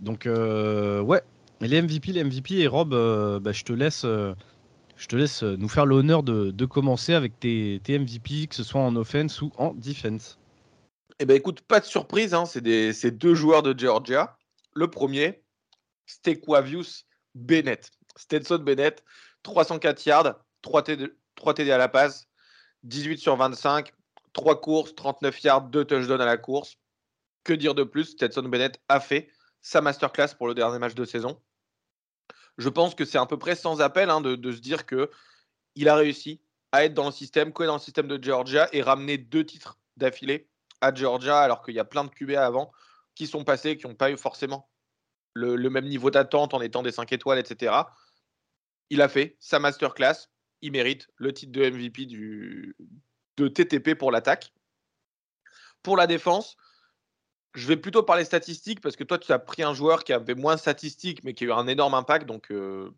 [0.02, 1.22] Donc, euh, ouais,
[1.62, 2.56] les MVP, les MVP.
[2.56, 4.04] Et Rob, bah, je te laisse.
[4.04, 8.94] je te laisse nous faire l'honneur de, commencer avec tes, MVP, que ce soit en
[8.98, 10.38] offense ou en defense.
[11.20, 14.36] Eh ben écoute, pas de surprise, hein, c'est deux joueurs de Georgia.
[14.74, 15.44] Le premier,
[16.08, 17.90] Stequavius Bennett.
[18.18, 19.02] Stetson Bennett,
[19.44, 22.28] 304 yards, 3 TD, 3 TD à la passe,
[22.84, 23.94] 18 sur 25,
[24.34, 26.78] 3 courses, 39 yards, 2 touchdowns à la course.
[27.44, 28.06] Que dire de plus?
[28.06, 29.30] Stetson Bennett a fait
[29.62, 31.42] sa masterclass pour le dernier match de saison.
[32.58, 35.10] Je pense que c'est à peu près sans appel hein, de, se dire que
[35.76, 36.42] il a réussi
[36.72, 39.80] à être dans le système, quoi dans le système de Georgia et ramener deux titres
[39.98, 40.50] d'affilée
[40.82, 42.72] à Georgia alors qu'il y a plein de QB avant
[43.16, 44.70] qui sont passés, qui n'ont pas eu forcément
[45.34, 47.74] le, le même niveau d'attente en étant des 5 étoiles, etc.
[48.90, 50.28] Il a fait sa masterclass,
[50.62, 52.76] il mérite le titre de MVP du,
[53.42, 54.54] de TTP pour l'attaque.
[55.84, 56.58] Pour la défense,
[57.54, 60.36] je vais plutôt parler statistiques parce que toi, tu as pris un joueur qui avait
[60.36, 62.28] moins statistiques mais qui a eu un énorme impact.
[62.28, 62.92] Donc, euh,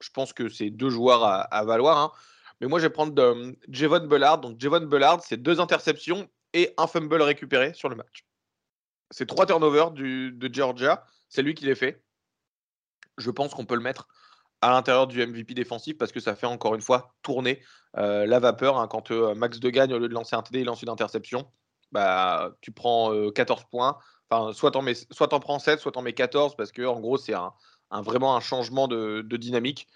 [0.00, 1.98] je pense que c'est deux joueurs à, valoir.
[1.98, 2.12] Hein.
[2.60, 4.38] Mais moi, je vais prendre euh, Javon Bellard.
[4.38, 8.24] Donc, Javon Bellard, c'est deux interceptions et un fumble récupéré sur le match.
[9.10, 11.06] C'est trois turnovers de Georgia.
[11.28, 12.02] C'est lui qui les fait.
[13.18, 14.08] Je pense qu'on peut le mettre
[14.64, 17.60] à l'intérieur du MVP défensif parce que ça fait encore une fois tourner
[17.98, 18.78] euh, la vapeur.
[18.78, 18.88] Hein.
[18.88, 21.46] quand euh, Max de gagne, au lieu de lancer un TD, il lance une interception.
[21.92, 23.98] Bah, tu prends 14 euh, points.
[24.30, 27.18] Enfin, soit t'en, mets, soit prends 7, soit t'en mets 14 parce que en gros,
[27.18, 27.52] c'est un,
[27.90, 29.86] vraiment un changement de, dynamique.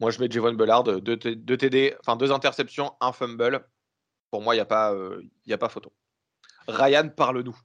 [0.00, 3.64] Moi, je mets Javon Bellard, deux, TD, enfin deux interceptions, un fumble.
[4.32, 5.92] Pour moi, il n'y a, pas, a pas photo.
[6.66, 7.56] Ryan, parle-nous.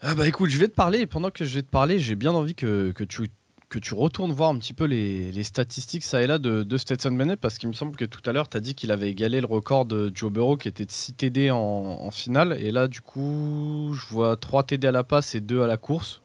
[0.00, 2.32] Ah bah écoute, je vais te parler, pendant que je vais te parler, j'ai bien
[2.32, 3.28] envie que, que tu
[3.70, 7.40] que tu retournes voir un petit peu les, statistiques ça et là de, Stetson Bennett
[7.40, 9.46] parce qu'il me semble que tout à l'heure tu as dit qu'il avait égalé le
[9.46, 12.58] record de Joe Burrow qui était de 6 TD en, finale.
[12.60, 15.76] Et là du coup je vois 3 TD à la passe et 2 à la
[15.76, 16.20] course.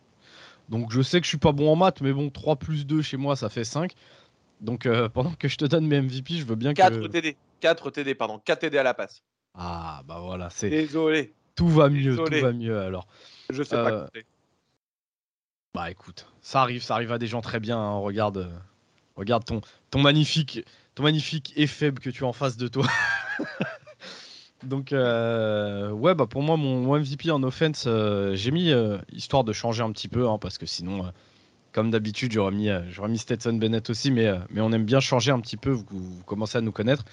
[0.69, 3.03] Donc je sais que je suis pas bon en maths mais bon 3 plus 2
[3.03, 3.93] chez moi ça fait 5
[4.60, 7.08] donc euh, pendant que je te donne mes MVP je veux bien 4 que...
[7.08, 9.21] TD 4 TD pardon 4 TD à la passe.
[9.53, 11.34] Ah bah voilà c'est désolé.
[11.55, 13.08] tout va mieux tout va mieux alors.
[13.51, 14.08] Je sais pas euh,
[15.75, 17.77] bah écoute, ça arrive, ça arrive à des gens très bien.
[17.77, 17.97] Hein.
[17.97, 18.49] Regarde, euh,
[19.17, 19.61] regarde ton,
[19.99, 22.88] magnifique, ton que tu as en face de toi.
[24.63, 28.71] Donc euh, ouais, bah pour moi mon, MVP en offense, euh, j'ai mis
[29.11, 31.11] histoire de changer un petit peu, hein, parce que sinon
[31.73, 35.71] comme d'habitude, j'aurais mis, Stetson Bennett aussi, mais, on aime bien changer un petit peu,
[35.71, 37.03] vous commencez à nous connaître.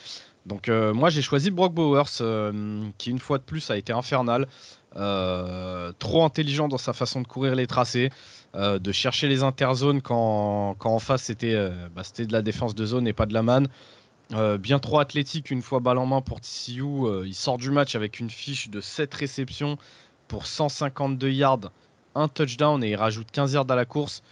[0.47, 2.21] Donc moi j'ai choisi Brock Bowers,
[2.99, 4.49] qui une fois de plus a été infernal,
[4.93, 8.11] trop intelligent dans sa façon de courir les tracés,
[8.55, 13.07] de chercher les interzones quand, quand en face c'était bah, de la défense de zone
[13.07, 13.69] et pas de la manne.
[14.35, 16.83] Euh, bien trop athlétique une fois balle en main pour TCU.
[16.83, 19.77] Euh, il sort du match avec une fiche de 7 réceptions
[20.29, 21.71] pour 152 yards,
[22.15, 24.23] un touchdown et il rajoute 15 yards à la course.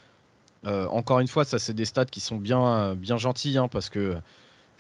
[0.67, 3.91] Euh, encore une fois, ça c'est des stats qui sont bien, bien gentils hein, parce
[3.91, 4.17] que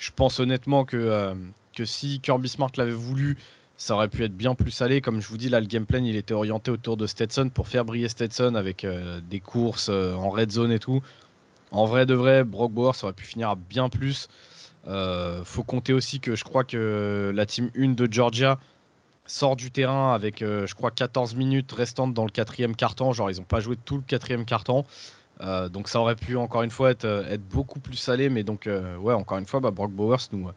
[0.00, 1.34] je pense honnêtement que,
[1.76, 3.38] que si Kirby Smart l'avait voulu,
[3.76, 5.00] ça aurait pu être bien plus salé.
[5.00, 7.68] Comme je vous dis, là le game plan il était orienté autour de Stetson pour
[7.68, 8.84] faire briller Stetson avec
[9.28, 11.02] des courses en red zone et tout.
[11.70, 14.28] En vrai de vrai, Brock Bauer ça aurait pu finir bien plus.
[14.86, 18.58] Euh, faut compter aussi que je crois que la team 1 de Georgia
[19.26, 23.12] sort du terrain avec, euh, je crois, 14 minutes restantes dans le quatrième carton.
[23.12, 24.84] Genre, ils n'ont pas joué tout le quatrième carton.
[25.40, 28.28] Euh, donc, ça aurait pu, encore une fois, être, être beaucoup plus salé.
[28.28, 28.68] Mais donc,
[29.00, 30.50] ouais, encore une fois, bah, Brock Bowers nous,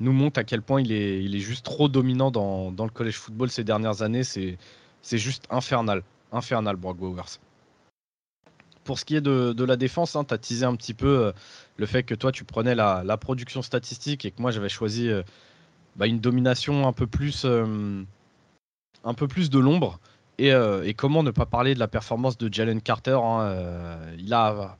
[0.00, 2.90] nous montre à quel point il est, il est juste trop dominant dans, dans le
[2.90, 4.22] college football ces dernières années.
[4.24, 4.58] C'est
[5.18, 6.02] juste infernal.
[6.32, 7.38] Infernal, Brock Bowers
[8.88, 11.32] pour ce qui est de, la défense, hein, tu as teasé un petit peu euh,
[11.76, 15.22] le fait que toi, tu prenais la, production statistique et que moi, j'avais choisi euh,
[15.96, 18.02] bah, une domination un peu plus, euh,
[19.04, 20.00] un peu plus de l'ombre.
[20.38, 24.78] Et, comment ne pas parler de la performance de Jalen Carter hein, Il a,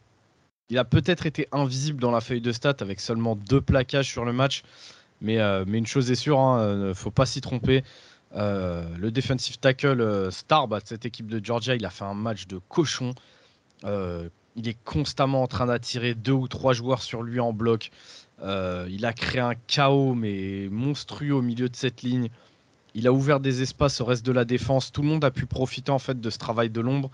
[0.68, 4.24] il a peut-être été invisible dans la feuille de stats avec seulement deux plaquages sur
[4.24, 4.62] le match.
[5.20, 7.82] Mais, mais une chose est sûre, ne hein, faut pas s'y tromper.
[8.34, 12.46] le defensive tackle star bah, de cette équipe de Georgia, il a fait un match
[12.46, 13.14] de cochon.
[13.84, 17.90] Euh, il est constamment en train d'attirer deux ou trois joueurs sur lui en bloc.
[18.42, 22.28] Euh, il a créé un chaos mais monstrueux au milieu de cette ligne.
[22.94, 24.92] Il a ouvert des espaces au reste de la défense.
[24.92, 27.10] Tout le monde a pu profiter en fait de ce travail de l'ombre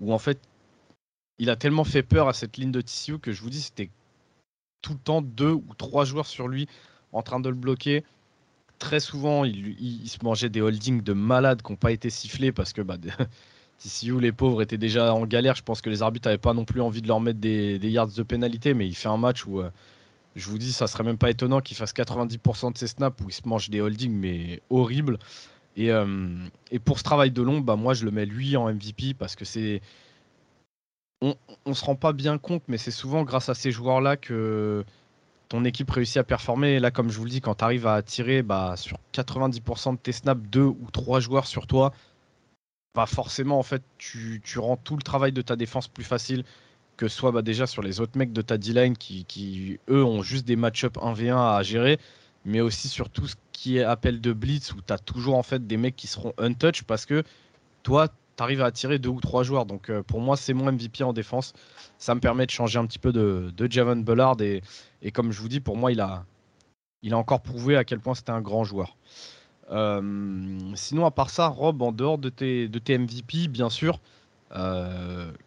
[0.00, 0.38] où en fait
[1.38, 3.90] il a tellement fait peur à cette ligne de TCU que je vous dis c'était
[4.82, 6.68] tout le temps deux ou trois joueurs sur lui
[7.12, 8.04] en train de le bloquer.
[8.78, 12.72] Très souvent, il, se mangeait des holdings de malades qui n'ont pas été sifflés parce
[12.72, 12.96] que bah,
[13.78, 15.54] TCU, les pauvres, étaient déjà en galère.
[15.54, 18.08] Je pense que les arbitres n'avaient pas non plus envie de leur mettre des, yards
[18.08, 19.70] de pénalité, mais il fait un match où, euh,
[20.36, 23.28] je vous dis, ça serait même pas étonnant qu'il fasse 90% de ses snaps où
[23.28, 25.18] il se mange des holdings, mais horrible.
[25.76, 26.36] Et, euh,
[26.84, 29.44] pour ce travail de long, bah, moi, je le mets lui en MVP parce que
[29.44, 29.80] c'est.
[31.22, 34.84] On, ne se rend pas bien compte, mais c'est souvent grâce à ces joueurs-là que
[35.50, 36.74] ton équipe réussit à performer.
[36.74, 39.92] Et là, comme je vous le dis, quand tu arrives à tirer bah, sur 90%
[39.92, 41.92] de tes snaps, deux ou trois joueurs sur toi,
[42.94, 46.44] pas forcément, en fait, tu, rends tout le travail de ta défense plus facile
[47.08, 50.56] soit bah, déjà sur les autres mecs de ta D-line qui, eux, ont juste des
[50.56, 51.98] match-up 1v1 à gérer,
[52.44, 55.42] mais aussi sur tout ce qui est appel de blitz où tu as toujours en
[55.42, 57.22] fait des mecs qui seront untouch parce que
[57.82, 59.66] toi, tu arrives à attirer deux ou trois joueurs.
[59.66, 61.52] Donc euh, pour moi, c'est mon MVP en défense.
[61.98, 64.62] Ça me permet de changer un petit peu de, de Javon Bullard et,
[65.12, 66.24] comme je vous dis, pour moi, il a,
[67.02, 68.96] il a encore prouvé à quel point c'était un grand joueur.
[69.70, 74.00] Euh, sinon, à part ça, Rob, en dehors de tes, de tes MVP, bien sûr,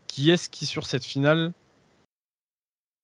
[0.08, 1.54] qui est-ce qui, sur cette finale,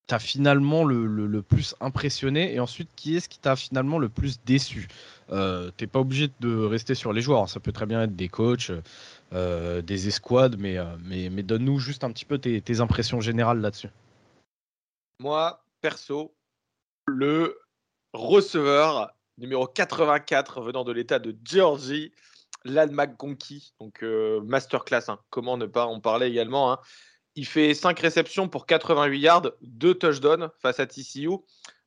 [0.07, 4.87] t'a finalement le, plus impressionné Et ensuite, qui est-ce qui t'a finalement le plus déçu?
[5.31, 7.47] Euh, T'es pas obligé de rester sur les joueurs, hein.
[7.47, 8.71] ça peut très bien être des coachs,
[9.31, 13.89] des escouades, mais, mais, mais donne-nous juste un petit peu tes, tes impressions générales là-dessus.
[15.19, 16.33] Moi, perso,
[17.05, 17.59] le
[18.13, 22.11] receveur numéro 84 venant de l'État de Georgie,
[22.65, 25.19] McGonkey, donc euh, masterclass, hein.
[25.29, 26.71] comment ne pas en parler également.
[26.71, 26.79] Hein.
[27.35, 31.29] Il fait 5 réceptions pour 88 yards, 2 touchdowns face à TCU.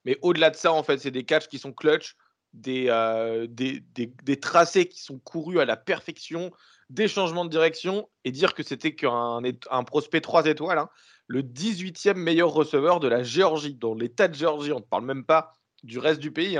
[0.05, 2.17] Mais au-delà de ça, en fait, c'est des catchs qui sont clutch,
[2.53, 6.51] des, euh, des, des, tracés qui sont courus à la perfection,
[6.91, 10.89] des changements de direction, et dire que c'était qu'un un prospect 3 étoiles, hein.
[11.27, 15.25] le 18e meilleur receveur de la Géorgie, dans l'État de Géorgie, on ne parle même
[15.25, 16.59] pas du reste du pays.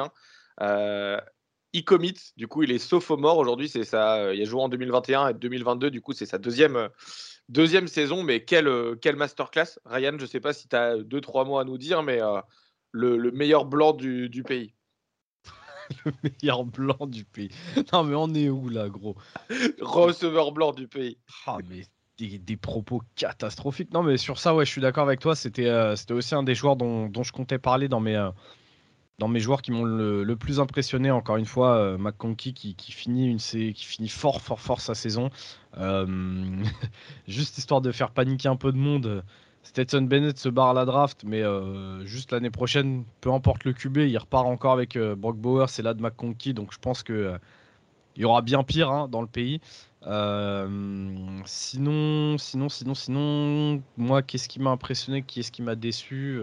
[0.61, 1.21] Euh,
[1.73, 3.69] il commit, du coup, il est sophomore aujourd'hui.
[3.69, 4.17] C'est ça.
[4.17, 5.91] Euh, il a joué en 2021 et 2022.
[5.91, 6.89] Du coup, c'est sa deuxième, euh,
[7.49, 8.23] deuxième saison.
[8.23, 8.71] Mais quelle,
[9.01, 9.79] quelle masterclass.
[9.85, 12.21] Ryan, je ne sais pas si tu as deux, trois mots à nous dire, mais
[12.91, 14.75] le, meilleur blanc du, pays.
[16.05, 17.51] le meilleur blanc du pays.
[17.93, 19.17] Non, mais on est où là, gros?
[19.81, 21.17] Receveur blanc du pays.
[21.47, 21.83] Ah, mais
[22.19, 23.93] des, propos catastrophiques.
[23.93, 25.35] Non, mais sur ça, ouais, je suis d'accord avec toi.
[25.35, 28.31] C'était c'était aussi un des joueurs dont, dont, je comptais parler dans mes
[29.19, 33.29] dans mes joueurs qui m'ont le, plus impressionné, encore une fois, euh, McConkey qui, finit
[33.29, 35.31] une, finit fort, fort, fort sa saison.
[35.79, 36.07] Euh,
[37.29, 39.23] juste histoire de faire paniquer un peu de monde.
[39.63, 43.73] Stetson Bennett se barre à la draft, mais euh, juste l'année prochaine, peu importe le
[43.73, 47.39] QB, il repart encore avec Brock Bowers et là de McConkey, donc je pense que
[48.17, 49.61] il y aura bien pire hein, dans le pays.
[51.47, 56.41] sinon, sinon, sinon, sinon, moi, qu'est-ce qui m'a impressionné, qui est-ce qui m'a déçu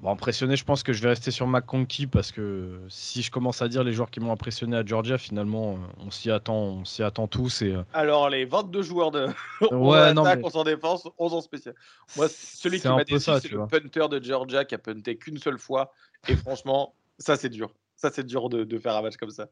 [0.00, 3.62] Bon, impressionné, je pense que je vais rester sur McConkey parce que si je commence
[3.62, 6.84] à dire les joueurs qui m'ont impressionné à Georgia, finalement, euh, on s'y attend, on
[6.84, 7.62] s'y attend tous.
[7.62, 9.26] Et, euh, Alors, les 22 joueurs de
[9.72, 10.64] ouais, non, attaque, mais...
[10.64, 11.74] défense, 11 en spécial.
[12.16, 15.58] Moi, celui qui m'a déçu, c'est le punter de Georgia qui a punté qu'une seule
[15.58, 15.92] fois.
[16.28, 17.70] Et franchement, ça, c'est dur.
[17.96, 19.48] Ça, c'est dur de, faire un match comme ça.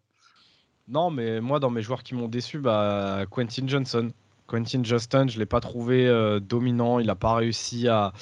[0.87, 4.13] Non, mais moi, dans mes joueurs qui m'ont déçu, bah, Quentin Johnson.
[4.47, 7.01] Quentin Justin, je ne l'ai pas trouvé euh, dominant.
[7.01, 8.13] Il n'a pas réussi à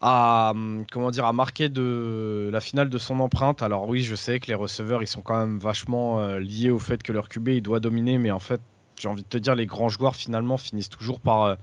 [0.00, 3.62] à, hum, comment dire, à marquer de la finale de son empreinte.
[3.62, 6.78] Alors oui, je sais que les receveurs, ils sont quand même vachement euh, liés au
[6.78, 8.60] fait que leur QB, il doit dominer, mais en fait,
[9.00, 11.54] j'ai envie de te dire, les grands joueurs, finalement, finissent toujours par, euh,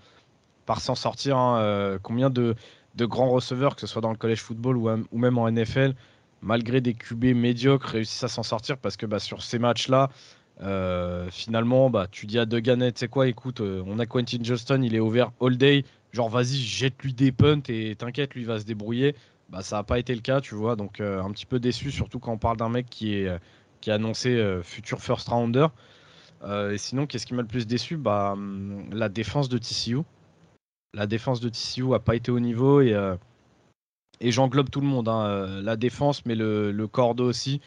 [0.65, 1.37] par s'en sortir.
[1.37, 1.59] Hein.
[1.59, 2.55] Euh, combien de,
[2.95, 5.93] de, grands receveurs, que ce soit dans le college football ou, même en NFL,
[6.41, 10.09] malgré des QB médiocres, réussissent à s'en sortir parce que bah, sur ces matchs-là,
[11.31, 14.95] finalement, bah, tu dis à De tu sais quoi, écoute, on a Quentin Johnston, il
[14.95, 19.15] est ouvert all day, genre vas-y, jette-lui des punts et t'inquiète, lui va se débrouiller.
[19.49, 20.75] Bah, ça n'a pas été le cas, tu vois.
[20.75, 23.39] Donc, euh, un petit peu déçu, surtout quand on parle d'un mec qui est,
[23.81, 25.67] qui est annoncé euh, futur first rounder.
[26.43, 27.97] Euh, et sinon, qu'est-ce qui m'a le plus déçu?
[27.97, 29.99] Bah, hum, La défense de TCU.
[30.93, 32.95] La défense de TCU n'a pas été au niveau et,
[34.21, 35.09] et j'englobe tout le monde.
[35.09, 35.61] Hein.
[35.61, 37.61] La défense, mais le, le cordeau aussi.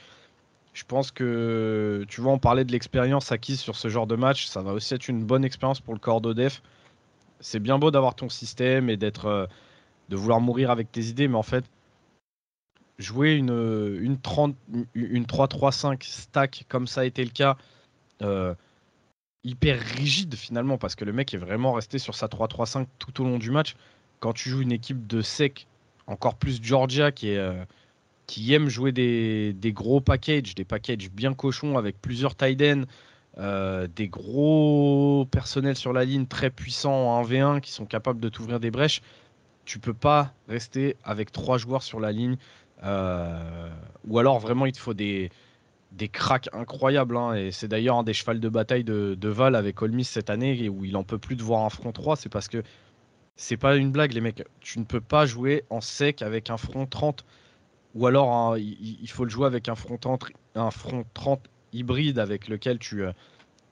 [0.74, 4.46] Je pense que, tu vois, on parlait de l'expérience acquise sur ce genre de match.
[4.46, 6.62] Ça va aussi être une bonne expérience pour le cordeau def
[7.46, 9.46] c'est bien beau d'avoir ton système et d'être, euh,
[10.08, 11.64] de vouloir mourir avec tes idées, mais en fait,
[12.98, 14.56] jouer une, une, 30,
[14.94, 17.56] une 3-3-5 stack comme ça a été le cas,
[18.22, 18.52] euh,
[19.44, 23.24] hyper rigide finalement, parce que le mec est vraiment resté sur sa 3-3-5 tout au
[23.24, 23.76] long du match.
[24.18, 25.68] Quand tu joues une équipe de sec,
[26.08, 27.38] encore plus Georgia qui est.
[27.38, 27.64] Euh,
[28.26, 32.82] qui aime jouer des, des, gros packages, des packages bien cochons avec plusieurs tight ends,
[33.38, 38.28] euh, des gros personnels sur la ligne très puissants en 1v1 qui sont capables de
[38.28, 39.02] t'ouvrir des brèches,
[39.64, 42.36] tu peux pas rester avec trois joueurs sur la ligne.
[42.82, 43.68] Euh,
[44.06, 45.30] ou alors vraiment il te faut des,
[45.92, 47.16] des cracks incroyables.
[47.16, 47.34] Hein.
[47.34, 50.84] et c'est d'ailleurs un des chevals de bataille de, Val avec Olmis cette année où
[50.84, 52.16] il en peut plus de voir un front 3.
[52.16, 52.62] C'est parce que
[53.36, 54.42] c'est pas une blague, les mecs.
[54.60, 57.24] Tu ne peux pas jouer en sec avec un front 30.
[57.94, 61.40] Ou alors hein, il, faut le jouer avec un front 30, un front 30
[61.76, 63.12] hybride avec lequel tu euh,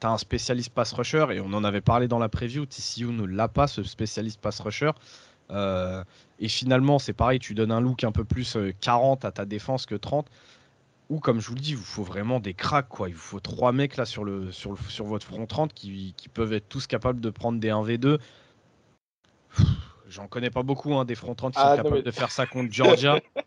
[0.03, 3.25] as un spécialiste pass rusher, et on en avait parlé dans la preview, TCU ne
[3.25, 4.91] l'a pas, ce spécialiste pass rusher.
[5.51, 6.05] Euh,
[6.39, 9.45] et finalement, c'est pareil, tu donnes un look un peu plus 40 euh, à ta
[9.45, 10.27] défense que 30.
[11.11, 12.89] Ou comme je vous le dis, il vous faut vraiment des cracks.
[12.89, 13.09] Quoi.
[13.11, 16.15] Il vous faut trois mecs là sur, le, sur, le, sur votre front 30 qui,
[16.17, 18.19] qui, peuvent être tous capables de prendre des 1v2.
[20.09, 22.47] J'en connais pas beaucoup, hein, des front 30 qui sont ah, capables de faire ça
[22.47, 23.21] contre Georgia.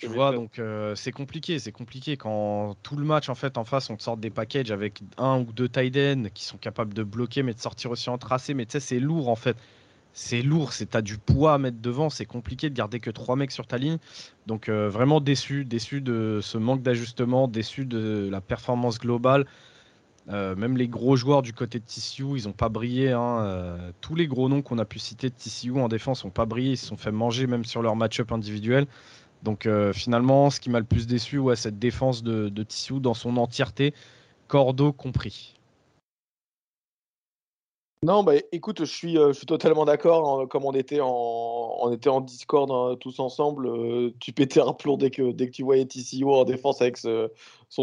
[0.00, 3.66] Tu vois, donc euh, c'est compliqué, c'est compliqué quand tout le match en fait en
[3.66, 6.94] face on te sort des packages avec un ou deux tight ends qui sont capables
[6.94, 9.58] de bloquer mais de sortir aussi en tracé, mais tu sais c'est lourd en fait.
[10.14, 13.36] C'est lourd, c'est t'as du poids à mettre devant, c'est compliqué de garder que trois
[13.36, 13.98] mecs sur ta ligne.
[14.46, 19.46] Donc euh, vraiment déçu, déçu de ce manque d'ajustement, déçu de la performance globale.
[20.30, 23.12] Euh, même les gros joueurs du côté de TCU, ils n'ont pas brillé.
[23.12, 23.76] Hein.
[24.00, 26.72] tous les gros noms qu'on a pu citer de TCU en défense n'ont pas brillé.
[26.72, 28.86] Ils se sont fait manger même sur leur match-up individuel.
[29.42, 32.66] Donc euh, finalement, ce qui m'a le plus déçu, ouais, cette défense de, de
[32.98, 33.94] dans son entièreté,
[34.48, 35.54] Cordo compris.
[38.02, 40.40] Non, bah écoute, je suis, euh, totalement d'accord.
[40.40, 45.10] Hein, comme on était en, Discord hein, tous ensemble, euh, tu pétais un plomb dès
[45.10, 47.28] que, dès que tu voyais TCU en défense avec son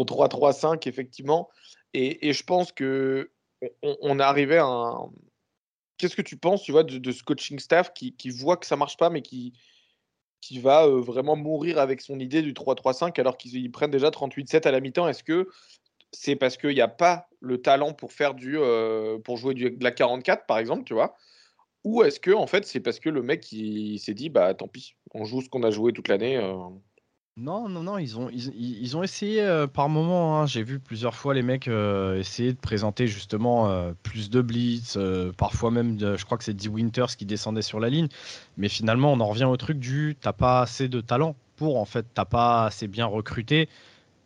[0.04, 1.48] 3-3-5, effectivement.
[1.94, 3.30] Et, je pense que
[3.82, 5.10] on, est arrivé à un.
[5.98, 8.66] Qu'est-ce que tu penses, tu vois, de, de ce coaching staff qui, qui, voit que
[8.66, 9.52] ça marche pas, mais qui,
[10.40, 14.70] qui va vraiment mourir avec son idée du 3-3-5 alors qu'ils prennent déjà 38-7 à
[14.70, 15.08] la mi-temps.
[15.08, 15.48] Est-ce que
[16.12, 18.58] c'est parce qu'il n'y a pas le talent pour faire du
[19.24, 21.16] pour jouer du, de la 44 par exemple, tu vois?
[21.84, 24.68] Ou est-ce que en fait c'est parce que le mec il, s'est dit bah tant
[24.68, 26.38] pis, on joue ce qu'on a joué toute l'année.
[27.40, 30.40] Non, non, non, ils ont, ils, ont essayé euh, par moment.
[30.40, 30.46] Hein.
[30.46, 34.98] J'ai vu plusieurs fois les mecs euh, essayer de présenter justement euh, plus de blitz,
[35.36, 38.08] parfois même, je crois que c'est Dee Winters qui descendait sur la ligne.
[38.56, 41.84] Mais finalement, on en revient au truc du t'as pas assez de talent pour, en
[41.84, 43.68] fait, t'as pas assez bien recruté.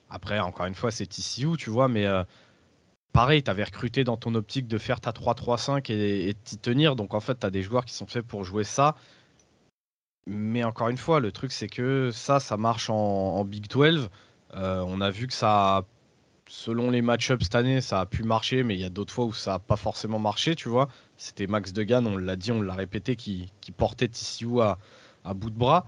[0.08, 2.06] Après, encore une fois, c'est TCU, tu vois, mais
[3.12, 6.96] pareil, t'avais recruté dans ton optique de faire ta 3-3-5 et, et t'y tenir.
[6.96, 8.94] Donc en fait, t'as des joueurs qui sont faits pour jouer ça.
[10.26, 14.08] Mais encore une fois, le truc, c'est que ça, ça marche en, Big 12.
[14.54, 15.84] Euh, on a vu que ça,
[16.48, 19.24] selon les match-ups cette année, ça a pu marcher, mais il y a d'autres fois
[19.24, 20.88] où ça n'a pas forcément marché, tu vois.
[21.16, 24.78] C'était Max Degan, on l'a dit, on l'a répété, qui, portait TCU à,
[25.24, 25.86] à, bout de bras.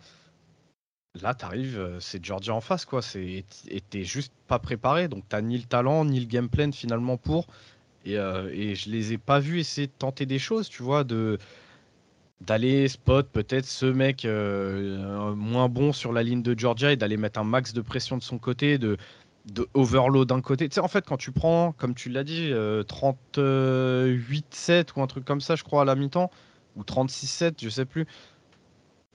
[1.22, 3.01] Là, t'arrives, euh, c'est Georgia en face, quoi.
[3.14, 3.45] Et
[3.89, 7.47] t'es juste pas préparé, donc t'as ni le talent, ni le game plan finalement pour.
[8.05, 11.05] Et, euh, et je les ai pas vus essayer de tenter des choses, tu vois,
[11.05, 11.39] de
[12.47, 17.16] d'aller spot peut-être ce mec euh, moins bon sur la ligne de Georgia et d'aller
[17.16, 18.97] mettre un max de pression de son côté, de,
[19.47, 20.68] de overload d'un côté.
[20.68, 24.18] Tu sais, en fait, quand tu prends, comme tu l'as dit, 38-7 euh,
[24.97, 26.30] ou un truc comme ça, je crois, à la mi-temps,
[26.76, 28.07] ou 36-7, je sais plus.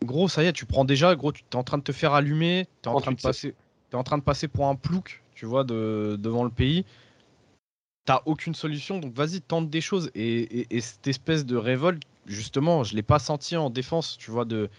[0.03, 2.13] Gros, ça y est, tu prends déjà, gros, tu es en train de te faire
[2.13, 3.53] allumer, tu es, en train de passer,
[3.91, 6.85] es en train de passer pour un plouc, tu vois, de, devant le pays.
[8.05, 10.09] T'as aucune solution, donc vas-y, tente des choses.
[10.15, 14.45] Et, et, cette espèce de révolte, justement, je l'ai pas senti en défense, tu vois,
[14.45, 14.69] de,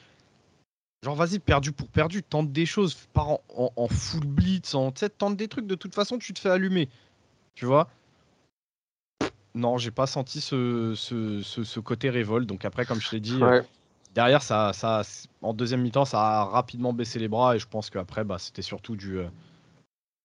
[1.02, 5.48] Genre, vas-y, perdu pour perdu, tente des choses, pars en, full blitz, en, tente des
[5.48, 6.90] trucs, de toute façon, tu te fais allumer.
[7.54, 7.88] Tu vois
[9.54, 12.46] Non, j'ai pas senti ce, ce, côté révolte.
[12.46, 13.40] Donc, après, comme je l'ai dit,
[14.14, 15.00] derrière, ça, ça,
[15.40, 17.56] en deuxième mi-temps, ça a rapidement baissé les bras.
[17.56, 19.20] Et je pense qu'après, bah, c'était surtout du.
[19.20, 19.28] Euh,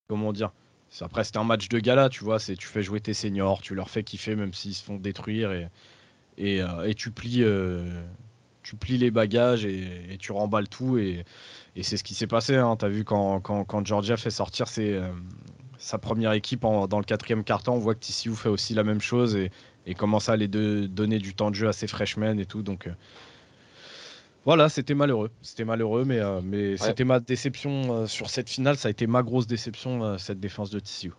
[0.09, 0.51] comment dire
[0.99, 2.37] Après, c'était un match de gala, tu vois.
[2.37, 5.53] C'est Tu fais jouer tes seniors, tu leur fais kiffer, même s'ils se font détruire.
[5.53, 5.69] Et,
[6.37, 7.43] et, euh, tu plies.
[7.43, 8.03] Euh,
[8.65, 10.97] tu plies les bagages et, tu remballes tout.
[10.97, 11.23] Et,
[11.81, 12.55] c'est ce qui s'est passé.
[12.55, 12.75] Hein.
[12.77, 15.11] Tu as vu quand, quand, Georgia fait sortir euh,
[15.77, 19.01] sa première équipe dans le quatrième quart-temps, on voit que TCU fait aussi la même
[19.01, 19.51] chose et,
[19.95, 22.63] commence à les donner du temps de jeu à ses freshmen et tout.
[22.63, 22.91] Donc euh,
[24.45, 25.29] voilà, c'était malheureux.
[25.43, 28.77] C'était malheureux, mais, euh, mais c'était ma déception sur cette finale.
[28.77, 31.11] Ça a été ma grosse déception, cette défense de TCU.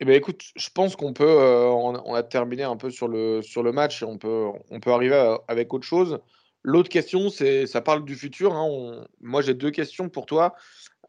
[0.00, 3.42] Eh ben, écoute, je pense qu'on peut, euh, on, a terminé un peu sur le,
[3.42, 6.20] sur le match et on peut, on peut arriver avec autre chose.
[6.62, 8.54] L'autre question, c'est, ça parle du futur.
[8.54, 9.06] Hein.
[9.20, 10.54] moi, j'ai deux questions pour toi.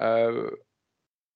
[0.01, 0.49] Euh,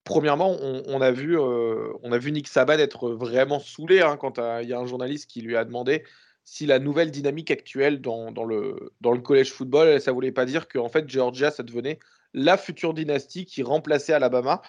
[0.03, 4.37] premièrement, on, a vu, euh, on a vu Nick Saban être vraiment saoulé hein, quand
[4.61, 6.03] il y a un journaliste qui lui a demandé
[6.43, 10.45] si la nouvelle dynamique actuelle dans, dans le, dans le collège football, ça voulait pas
[10.45, 11.99] dire qu'en fait Georgia, ça devenait
[12.33, 14.61] la future dynastie qui remplaçait Alabama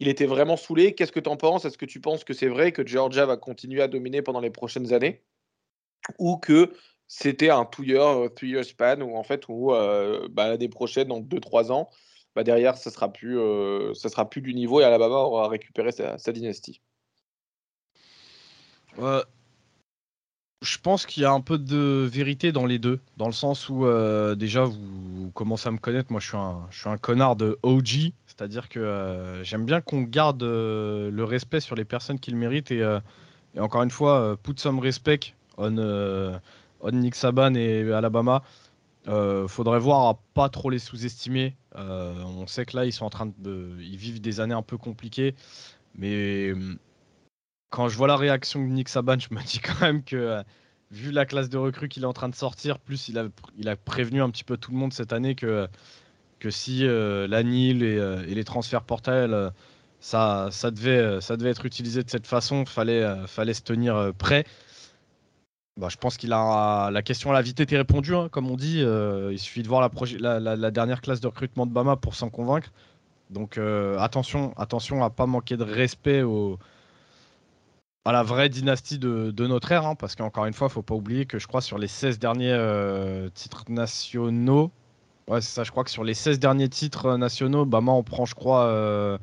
[0.00, 0.94] il était vraiment saoulé.
[0.94, 1.64] Qu'est-ce que tu en penses?
[1.64, 4.50] Est-ce que tu penses que c'est vrai que Georgia va continuer à dominer pendant les
[4.50, 5.22] prochaines années?
[6.18, 6.72] Ou que
[7.08, 11.20] c'était un two-year, euh, three-year span où en fait, où, euh, bah, l'année prochaine, dans
[11.20, 11.90] 2-3 ans,
[12.36, 16.80] bah, derrière, ça sera, euh, sera plus du niveau et Alabama aura récupéré sa, dynastie?
[20.60, 23.68] Je pense qu'il y a un peu de vérité dans les deux, dans le sens
[23.68, 26.96] où euh, déjà vous, commencez à me connaître, moi je suis un, je suis un
[26.96, 31.84] connard de OG, c'est-à-dire que euh, j'aime bien qu'on garde euh, le respect sur les
[31.84, 32.84] personnes qui le méritent et,
[33.58, 36.40] encore une fois, put some respect on,
[36.92, 38.42] Nick Saban et Alabama.
[39.46, 41.56] faudrait voir à pas trop les sous-estimer.
[41.76, 44.76] on sait que là ils sont en train de, ils vivent des années un peu
[44.76, 45.34] compliquées,
[45.94, 46.52] mais
[47.70, 50.42] quand je vois la réaction de Nick Saban, je me dis quand même que, euh,
[50.90, 53.26] vu la classe de recrues qu'il est en train de sortir, plus il a,
[53.58, 55.68] il a prévenu un petit peu tout le monde cette année que,
[56.38, 59.50] que si euh, la NIL euh, et, les transferts portails,
[60.00, 64.44] ça, ça, devait, ça devait être utilisé de cette façon, fallait, fallait se tenir prêt.
[65.76, 68.56] Bah, je pense qu'il a la question à la vite été répondue, hein, comme on
[68.56, 68.80] dit.
[68.80, 69.90] il suffit de voir
[70.20, 72.70] la, la, dernière classe de recrutement de Bama pour s'en convaincre.
[73.30, 73.58] Donc
[73.98, 76.58] attention, attention à pas manquer de respect aux,
[78.08, 80.94] à la vraie dynastie de, notre ère, hein, parce qu'encore une fois, il faut pas
[80.94, 84.70] oublier que je crois sur les 16 derniers euh, titres nationaux,
[85.28, 88.24] ouais, c'est ça, je crois que sur les 16 derniers titres nationaux, Bama en prend,
[88.24, 88.64] je crois.
[88.64, 89.18] Euh,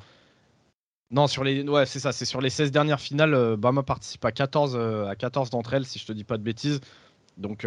[1.09, 4.23] non, sur les, ouais, c'est ça, c'est sur les 16 dernières finales, euh, Bama participe
[4.23, 6.79] à 14, à 14 d'entre elles, si je te dis pas de bêtises.
[7.37, 7.65] Donc,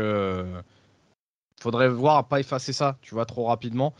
[1.60, 3.92] faudrait voir à pas effacer ça, tu vois, trop rapidement.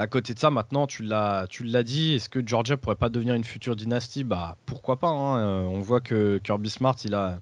[0.00, 1.46] À côté de ça, maintenant, tu l'as,
[1.84, 4.24] dit, est-ce que Georgia pourrait pas devenir une future dynastie?
[4.24, 7.38] Bah, pourquoi pas hein, euh, On voit que Kirby Smart, a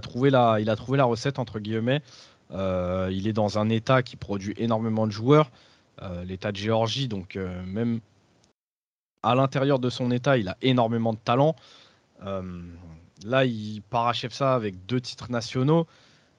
[0.00, 2.00] trouvé la recette entre guillemets.
[2.52, 5.50] Euh, il est dans un état qui produit énormément de joueurs,
[6.00, 8.00] euh, l'état de Géorgie, donc même
[9.22, 11.54] à l'intérieur de son état, il a énormément de talent.
[13.26, 15.86] là, il parachève ça avec deux titres nationaux,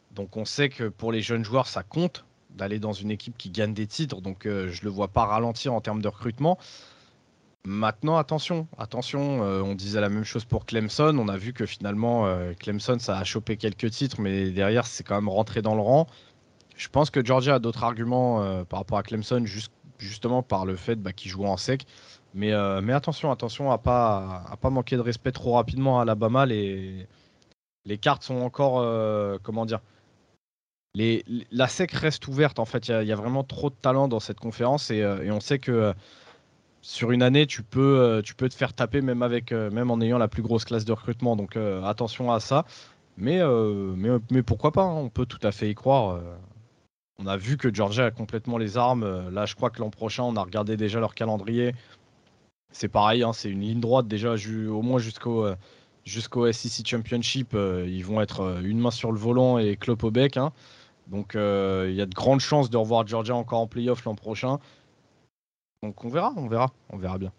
[0.09, 2.25] donc on sait que pour les jeunes joueurs, ça compte
[2.55, 5.73] d'aller dans une équipe qui gagne des titres, donc euh, je le vois pas ralentir
[5.73, 6.57] en termes de recrutement.
[7.65, 11.17] Maintenant, attention, attention, euh, on disait la même chose pour Clemson.
[11.17, 15.03] On a vu que finalement, euh, Clemson, ça a chopé quelques titres, mais derrière, c'est
[15.03, 16.07] quand même rentré dans le rang.
[16.75, 19.45] Je pense que Georgia a d'autres arguments par rapport à Clemson,
[19.99, 21.85] justement par le fait bah, qu'il joue en sec.
[22.33, 26.47] Mais, attention, attention à pas, pas manquer de respect trop rapidement à Alabama.
[26.47, 27.07] Les,
[27.85, 28.83] les cartes sont encore,
[29.43, 29.81] comment dire,
[30.95, 32.59] la SEC reste ouverte.
[32.59, 35.39] En fait, il y, a vraiment trop de talent dans cette conférence et, euh, on
[35.39, 35.93] sait que euh,
[36.81, 39.99] sur une année, tu peux, euh, tu peux te faire taper même, avec, même en
[40.01, 41.35] ayant la plus grosse classe de recrutement.
[41.35, 42.65] Donc attention à ça.
[43.17, 43.41] Mais,
[44.31, 46.19] mais, pourquoi pas hein, On peut tout à fait y croire.
[47.19, 49.29] on a vu que Georgia a complètement les armes.
[49.29, 51.73] là, je crois que l'an prochain, on a regardé déjà leur calendrier.
[52.71, 54.35] c'est pareil, hein, c'est une ligne droite déjà,
[54.69, 55.47] au moins jusqu'au
[56.05, 57.53] jusqu'au SEC Championship.
[57.53, 60.37] ils vont être une main sur le volant et clope au bec.
[60.37, 60.51] Hein.
[61.07, 64.59] Donc il y a de grandes chances de revoir Georgia encore en playoff l'an prochain.
[65.83, 67.31] Donc on verra, on verra, on verra bien.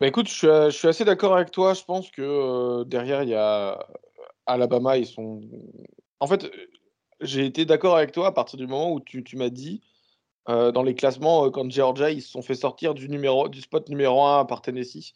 [0.00, 1.72] Bah écoute, je suis, assez d'accord avec toi.
[1.72, 3.86] Je pense que derrière, il y a
[4.44, 5.40] Alabama, ils sont.
[6.20, 6.50] En fait,
[7.20, 9.82] j'ai été d'accord avec toi à partir du moment où tu, m'as dit,
[10.46, 14.44] dans les classements, quand Georgia, ils se sont fait sortir du, du spot numéro 1
[14.44, 15.14] par Tennessee,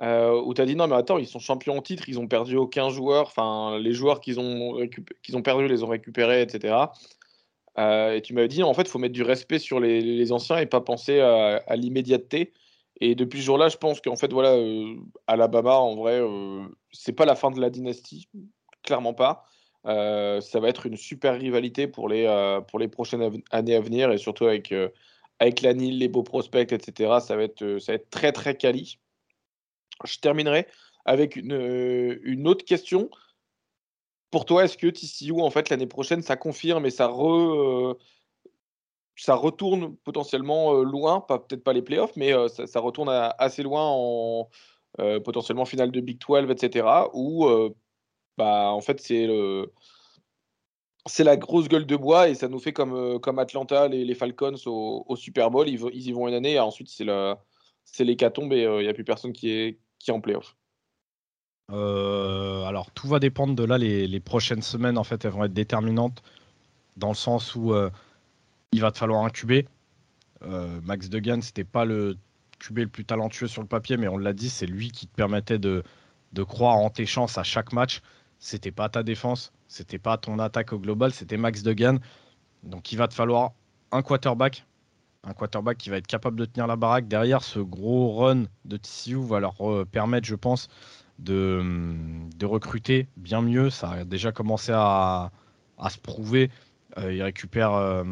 [0.00, 2.56] où tu as dit non, mais attends, ils sont champions en titre, ils ont perdu
[2.56, 4.86] aucun joueur, enfin, les joueurs qu'ils ont,
[5.22, 6.76] qu'ils ont perdus, les ont récupérés, etc.
[7.78, 10.66] et tu m'avais dit, en fait, il faut mettre du respect sur les, anciens et
[10.66, 12.52] pas penser à l'immédiateté.
[13.00, 14.94] Et depuis ce jour-là, je pense qu'en fait, voilà, euh,
[15.26, 18.28] Alabama, en vrai, euh, c'est pas la fin de la dynastie,
[18.82, 19.44] clairement pas.
[19.86, 22.26] Euh, ça va être une super rivalité pour les,
[22.68, 24.74] pour les prochaines années à venir et surtout avec,
[25.38, 27.18] avec la Nile, les beaux prospects, etc.
[27.20, 28.98] Ça va être, ça va être très, très quali.
[30.04, 30.66] Je terminerai
[31.04, 33.08] avec une, une autre question.
[34.30, 37.10] Pour toi, est-ce que TCU, en fait, l'année prochaine, ça confirme et ça
[39.18, 44.48] ça retourne potentiellement loin, pas peut-être pas les playoffs, mais ça, retourne assez loin en
[45.24, 46.86] potentiellement finale de Big 12, etc.
[47.14, 47.48] Où
[48.36, 49.26] bah en fait c'est
[51.24, 55.16] la grosse gueule de bois et ça nous fait comme, comme Atlanta, les, Falcons au,
[55.16, 55.68] Super Bowl.
[55.68, 57.06] Ils, y vont une année et ensuite c'est
[57.84, 60.56] c'est l'hécatombe et il n'y a plus personne qui est, qui est en playoff.
[61.68, 63.78] alors tout va dépendre de là.
[63.78, 66.22] Les, prochaines semaines en fait elles vont être déterminantes
[66.96, 67.74] dans le sens où
[68.72, 69.66] il va te falloir un QB.
[70.42, 72.16] Euh, Max Degan, c'était pas le
[72.58, 75.14] QB le plus talentueux sur le papier, mais on l'a dit, c'est lui qui te
[75.14, 75.82] permettait de,
[76.46, 78.02] croire en tes chances à chaque match.
[78.38, 81.98] C'était pas ta défense, c'était pas ton attaque au global, c'était Max Degan.
[82.62, 83.52] Donc il va te falloir
[83.92, 84.66] un quarterback,
[85.26, 87.08] un quarterback qui va être capable de tenir la baraque.
[87.08, 90.68] Derrière, ce gros run de TCU va leur euh, permettre, je pense,
[91.18, 91.62] de,
[92.44, 93.70] recruter bien mieux.
[93.70, 95.30] Ça a déjà commencé à
[95.90, 96.50] se prouver
[96.98, 98.02] euh, il récupère euh,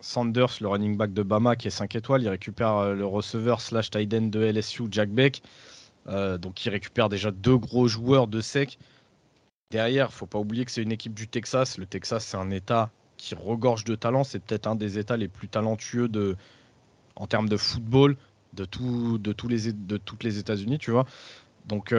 [0.00, 2.22] Sanders, le running back de Bama, qui est 5 étoiles.
[2.22, 5.42] Il récupère le receveur slash tight end de LSU, Jack Beck.
[6.06, 8.78] donc il récupère déjà deux gros joueurs de sec.
[9.70, 11.78] Derrière, faut pas oublier que c'est une équipe du Texas.
[11.78, 12.90] Le Texas, c'est un État
[13.20, 14.24] qui regorge de talent.
[14.24, 16.36] C'est peut-être un des États les plus talentueux de,
[17.16, 18.16] en termes de football
[18.52, 21.06] de, tout, de, tous les, de toutes les États-Unis, tu vois.
[21.66, 21.94] Donc,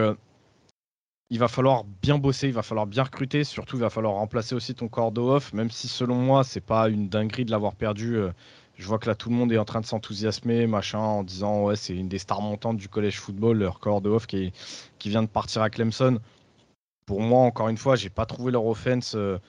[1.31, 4.53] il va falloir bien bosser, il va falloir bien recruter, surtout il va falloir remplacer
[4.53, 8.17] aussi ton corps off, même si selon moi c'est pas une dinguerie de l'avoir perdu.
[8.17, 8.31] Euh,
[8.77, 11.63] je vois que là tout le monde est en train de s'enthousiasmer, machin, en disant
[11.63, 14.51] ouais c'est une des stars montantes du collège football, leur corps off qui,
[14.99, 16.19] qui vient de partir à Clemson.
[17.05, 19.39] Pour moi, encore une fois, j'ai pas trouvé leur offense euh,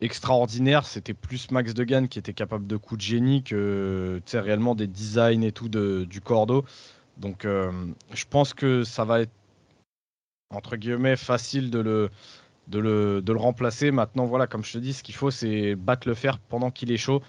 [0.00, 0.86] extraordinaire.
[0.86, 5.42] C'était plus Max Degan qui était capable de coups de génie que réellement des designs
[5.42, 6.64] et tout de, du cordeau.
[7.18, 7.70] Donc euh,
[8.12, 9.32] je pense que ça va être
[10.50, 12.10] entre guillemets, facile de le,
[12.68, 13.90] de le, de le remplacer.
[13.90, 16.90] Maintenant, voilà, comme je te dis, ce qu'il faut, c'est battre le fer pendant qu'il
[16.92, 17.22] est chaud.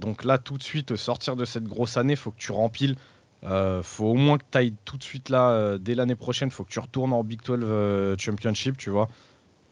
[0.00, 2.96] Donc là, tout de suite, sortir de cette grosse année, faut que tu rempiles.
[3.44, 6.50] Euh, faut au moins que tu ailles tout de suite là, euh, dès l'année prochaine,
[6.50, 9.08] faut que tu retournes en Big 12 euh, Championship, tu vois.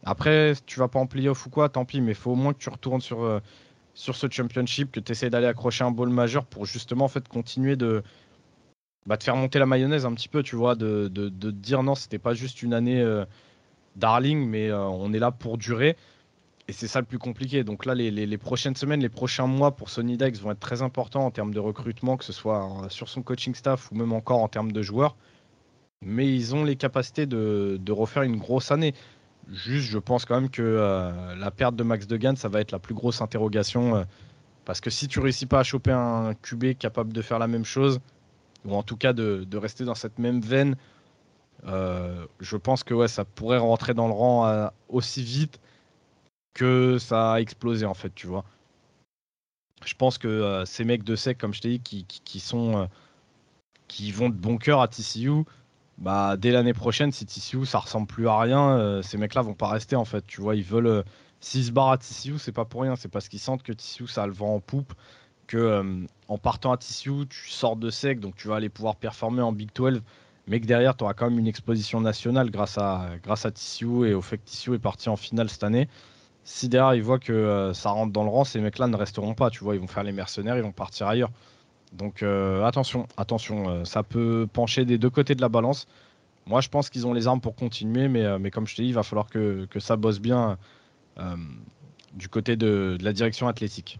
[0.03, 2.59] Après, tu vas pas en playoff ou quoi, tant pis, mais faut au moins que
[2.59, 3.39] tu retournes sur, euh,
[3.93, 7.27] sur ce championship, que tu essaies d'aller accrocher un ball majeur pour justement en fait,
[7.27, 8.03] continuer de,
[9.05, 11.95] bah, faire monter la mayonnaise un petit peu, tu vois, de, de, de dire non,
[11.95, 13.25] c'était pas juste une année euh,
[13.95, 15.97] darling, mais euh, on est là pour durer.
[16.69, 17.63] Et c'est ça le plus compliqué.
[17.63, 20.81] Donc là, les, les, prochaines semaines, les prochains mois pour Sony Dex vont être très
[20.81, 24.43] importants en termes de recrutement, que ce soit sur son coaching staff ou même encore
[24.43, 25.15] en termes de joueurs.
[26.05, 28.93] Mais ils ont les capacités de, de refaire une grosse année.
[29.51, 32.79] Juste, je pense quand même que la perte de Max Degan, ça va être la
[32.79, 34.05] plus grosse interrogation.
[34.65, 37.63] parce que si tu réussis pas à choper un QB capable de faire la même
[37.63, 38.01] chose,
[38.65, 40.75] ou en tout cas de, rester dans cette même veine,
[41.65, 45.59] euh, je pense que ça pourrait rentrer dans le rang euh, aussi vite
[46.53, 48.43] que ça a explosé en fait, tu vois.
[49.85, 52.89] Je pense que euh, ces mecs de sec, comme je t'ai dit, qui, sont
[53.87, 55.43] qui vont de bon cœur à TCU,
[55.97, 59.67] bah dès l'année prochaine, si TCU ça ressemble plus à rien, ces mecs-là vont pas
[59.67, 60.25] rester en fait.
[60.27, 61.03] Tu vois, ils veulent
[61.39, 64.07] s'ils se barrent à TCU, c'est pas pour rien, c'est parce qu'ils sentent que TCU
[64.07, 64.93] ça le vent en poupe
[65.47, 68.97] que euh, en partant à TCU, tu sors de sec, donc tu vas aller pouvoir
[68.97, 70.03] performer en Big 12,
[70.47, 74.13] mais que derrière, tu auras quand même une exposition nationale grâce à, grâce à et
[74.13, 75.87] au fait que TCU est parti en finale cette année.
[76.43, 79.33] Si derrière, ils voient que euh, ça rentre dans le rang, ces mecs-là ne resteront
[79.33, 81.31] pas, tu vois, ils vont faire les mercenaires, ils vont partir ailleurs.
[81.93, 85.87] Donc euh, attention, attention, ça peut pencher des deux côtés de la balance.
[86.45, 88.89] Moi, je pense qu'ils ont les armes pour continuer, mais, mais comme je te dis,
[88.89, 90.57] il va falloir que, que ça bosse bien
[92.17, 93.99] du côté de, la direction athlétique.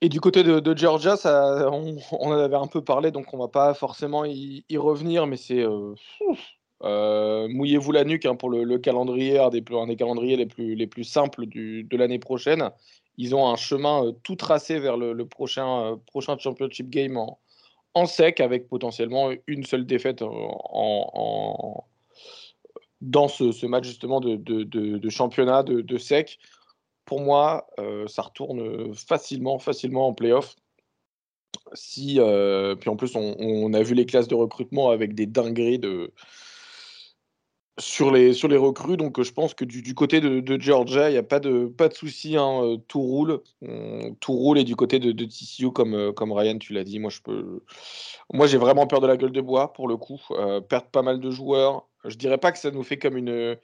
[0.00, 3.48] Et du côté de, Georgia, ça, on, en avait un peu parlé, donc on va
[3.48, 5.94] pas forcément y, revenir, mais c'est euh,
[6.82, 10.86] euh, mouillez-vous la nuque hein, pour le, calendrier, un des, des, calendriers les plus, les
[10.86, 12.70] plus simples de l'année prochaine.
[13.16, 17.16] Ils ont un chemin euh, tout tracé vers le, prochain, prochain championship game
[17.94, 21.84] en, sec, avec potentiellement une seule défaite en,
[23.00, 26.38] dans ce, match justement de, de championnat de, sec
[27.04, 30.56] pour moi, euh, ça retourne facilement, facilement en playoff.
[31.72, 35.78] Si, euh, puis en plus, on, a vu les classes de recrutement avec des dingueries
[35.78, 36.12] de,
[37.78, 38.96] sur, les, sur les recrues.
[38.96, 41.94] Donc, je pense que du, côté de, Georgia, il n'y a pas de, pas de
[41.94, 42.36] souci.
[42.36, 43.40] Hein, euh, tout roule.
[44.20, 44.58] tout roule.
[44.58, 47.62] Et du côté de, TCU, comme, comme Ryan, tu l'as dit, moi, je peux.
[48.32, 50.20] Moi, j'ai vraiment peur de la gueule de bois, pour le coup.
[50.68, 51.88] perdre pas mal de joueurs.
[52.04, 53.56] Je dirais pas que ça nous fait comme une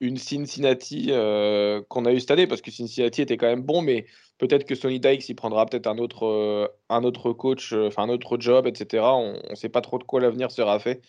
[0.00, 3.82] une Cincinnati euh, qu'on a eu cette année, parce que Cincinnati était quand même bon,
[3.82, 4.06] mais
[4.38, 8.04] peut-être que Sonny Dykes il prendra peut-être un autre, euh, un autre coach, euh, enfin
[8.04, 9.02] un autre job, etc.
[9.04, 11.02] On ne sait pas trop de quoi l'avenir sera fait.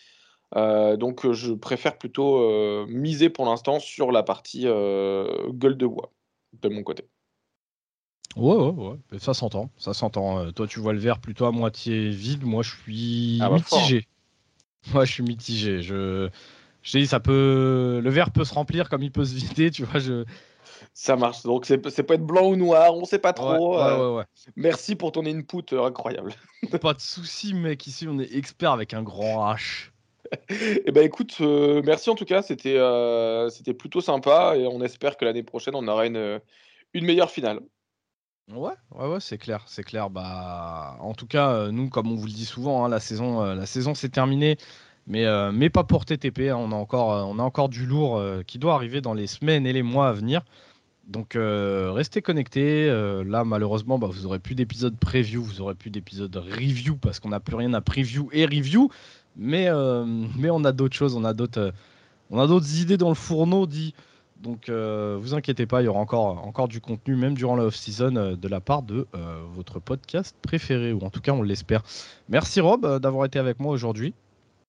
[0.54, 6.12] Donc je préfère plutôt miser pour l'instant sur la partie gueule de bois
[6.62, 7.04] de mon côté.
[8.36, 8.70] Ouais, ouais,
[9.12, 9.18] ouais.
[9.18, 10.52] ça s'entend, ça s'entend.
[10.52, 12.44] toi, tu vois le verre plutôt à moitié vide.
[12.44, 14.06] Moi, je suis ah bah, mitigé.
[14.92, 15.82] Moi, je suis mitigé.
[15.82, 16.30] Je
[16.86, 19.84] je dit, ça peut, le verre peut se remplir comme il peut se vider, tu
[19.84, 19.98] vois.
[19.98, 20.24] Je...
[20.94, 21.42] Ça marche.
[21.42, 23.80] Donc c'est peut être blanc ou noir, on sait pas trop.
[23.80, 24.22] Euh,
[24.54, 26.32] merci pour ton input euh, incroyable.
[26.80, 27.86] pas de souci, mec.
[27.88, 29.90] Ici, on est expert avec un grand H.
[30.48, 32.42] eh ben écoute, euh, merci en tout cas.
[32.42, 32.78] C'était
[33.50, 36.40] c'était plutôt sympa et on espère que l'année prochaine on aura une
[36.94, 37.60] meilleure finale.
[38.52, 40.08] Ouais, ouais, ouais, c'est clair, c'est clair.
[40.08, 43.66] Bah, en tout cas, nous, comme on vous le dit souvent, hein, la saison, la
[43.66, 44.56] saison s'est terminée.
[45.06, 46.50] Mais, euh, mais pas pour TTP.
[46.50, 46.56] Hein.
[46.56, 49.66] On, a encore, euh, on encore du lourd euh, qui doit arriver dans les semaines
[49.66, 50.44] et les mois à venir.
[51.06, 52.88] Donc restez connectés.
[52.88, 57.28] là, malheureusement, bah, vous n'aurez plus d'épisode preview, vous aurez plus d'épisode review parce qu'on
[57.28, 58.90] n'a plus rien à preview et review.
[59.36, 59.68] Mais,
[60.38, 61.72] mais on a d'autres choses, on a d'autres,
[62.30, 63.94] on a d'autres idées dans le fourneau, dit.
[64.40, 68.36] Donc vous inquiétez pas, il y aura encore, encore du contenu, même durant la off-season,
[68.36, 69.06] de la part de
[69.54, 71.82] votre podcast préféré, ou en tout cas on l'espère.
[72.28, 74.14] Merci Rob d'avoir été avec moi aujourd'hui.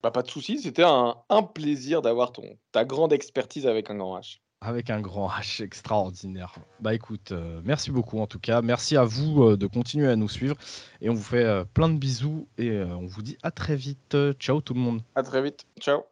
[0.04, 1.16] Bah, pas de souci, c'était un,
[1.54, 2.32] plaisir d'avoir
[2.72, 4.40] ta grande expertise avec un grand H.
[4.62, 6.56] Avec un grand H extraordinaire.
[6.80, 8.62] Bah écoute, euh, merci beaucoup en tout cas.
[8.62, 10.56] Merci à vous euh, de continuer à nous suivre.
[11.02, 14.18] Et on vous fait euh, plein de bisous et on vous dit à très vite.
[14.40, 15.02] Ciao tout le monde.
[15.16, 15.66] À très vite.
[15.80, 16.04] Ciao.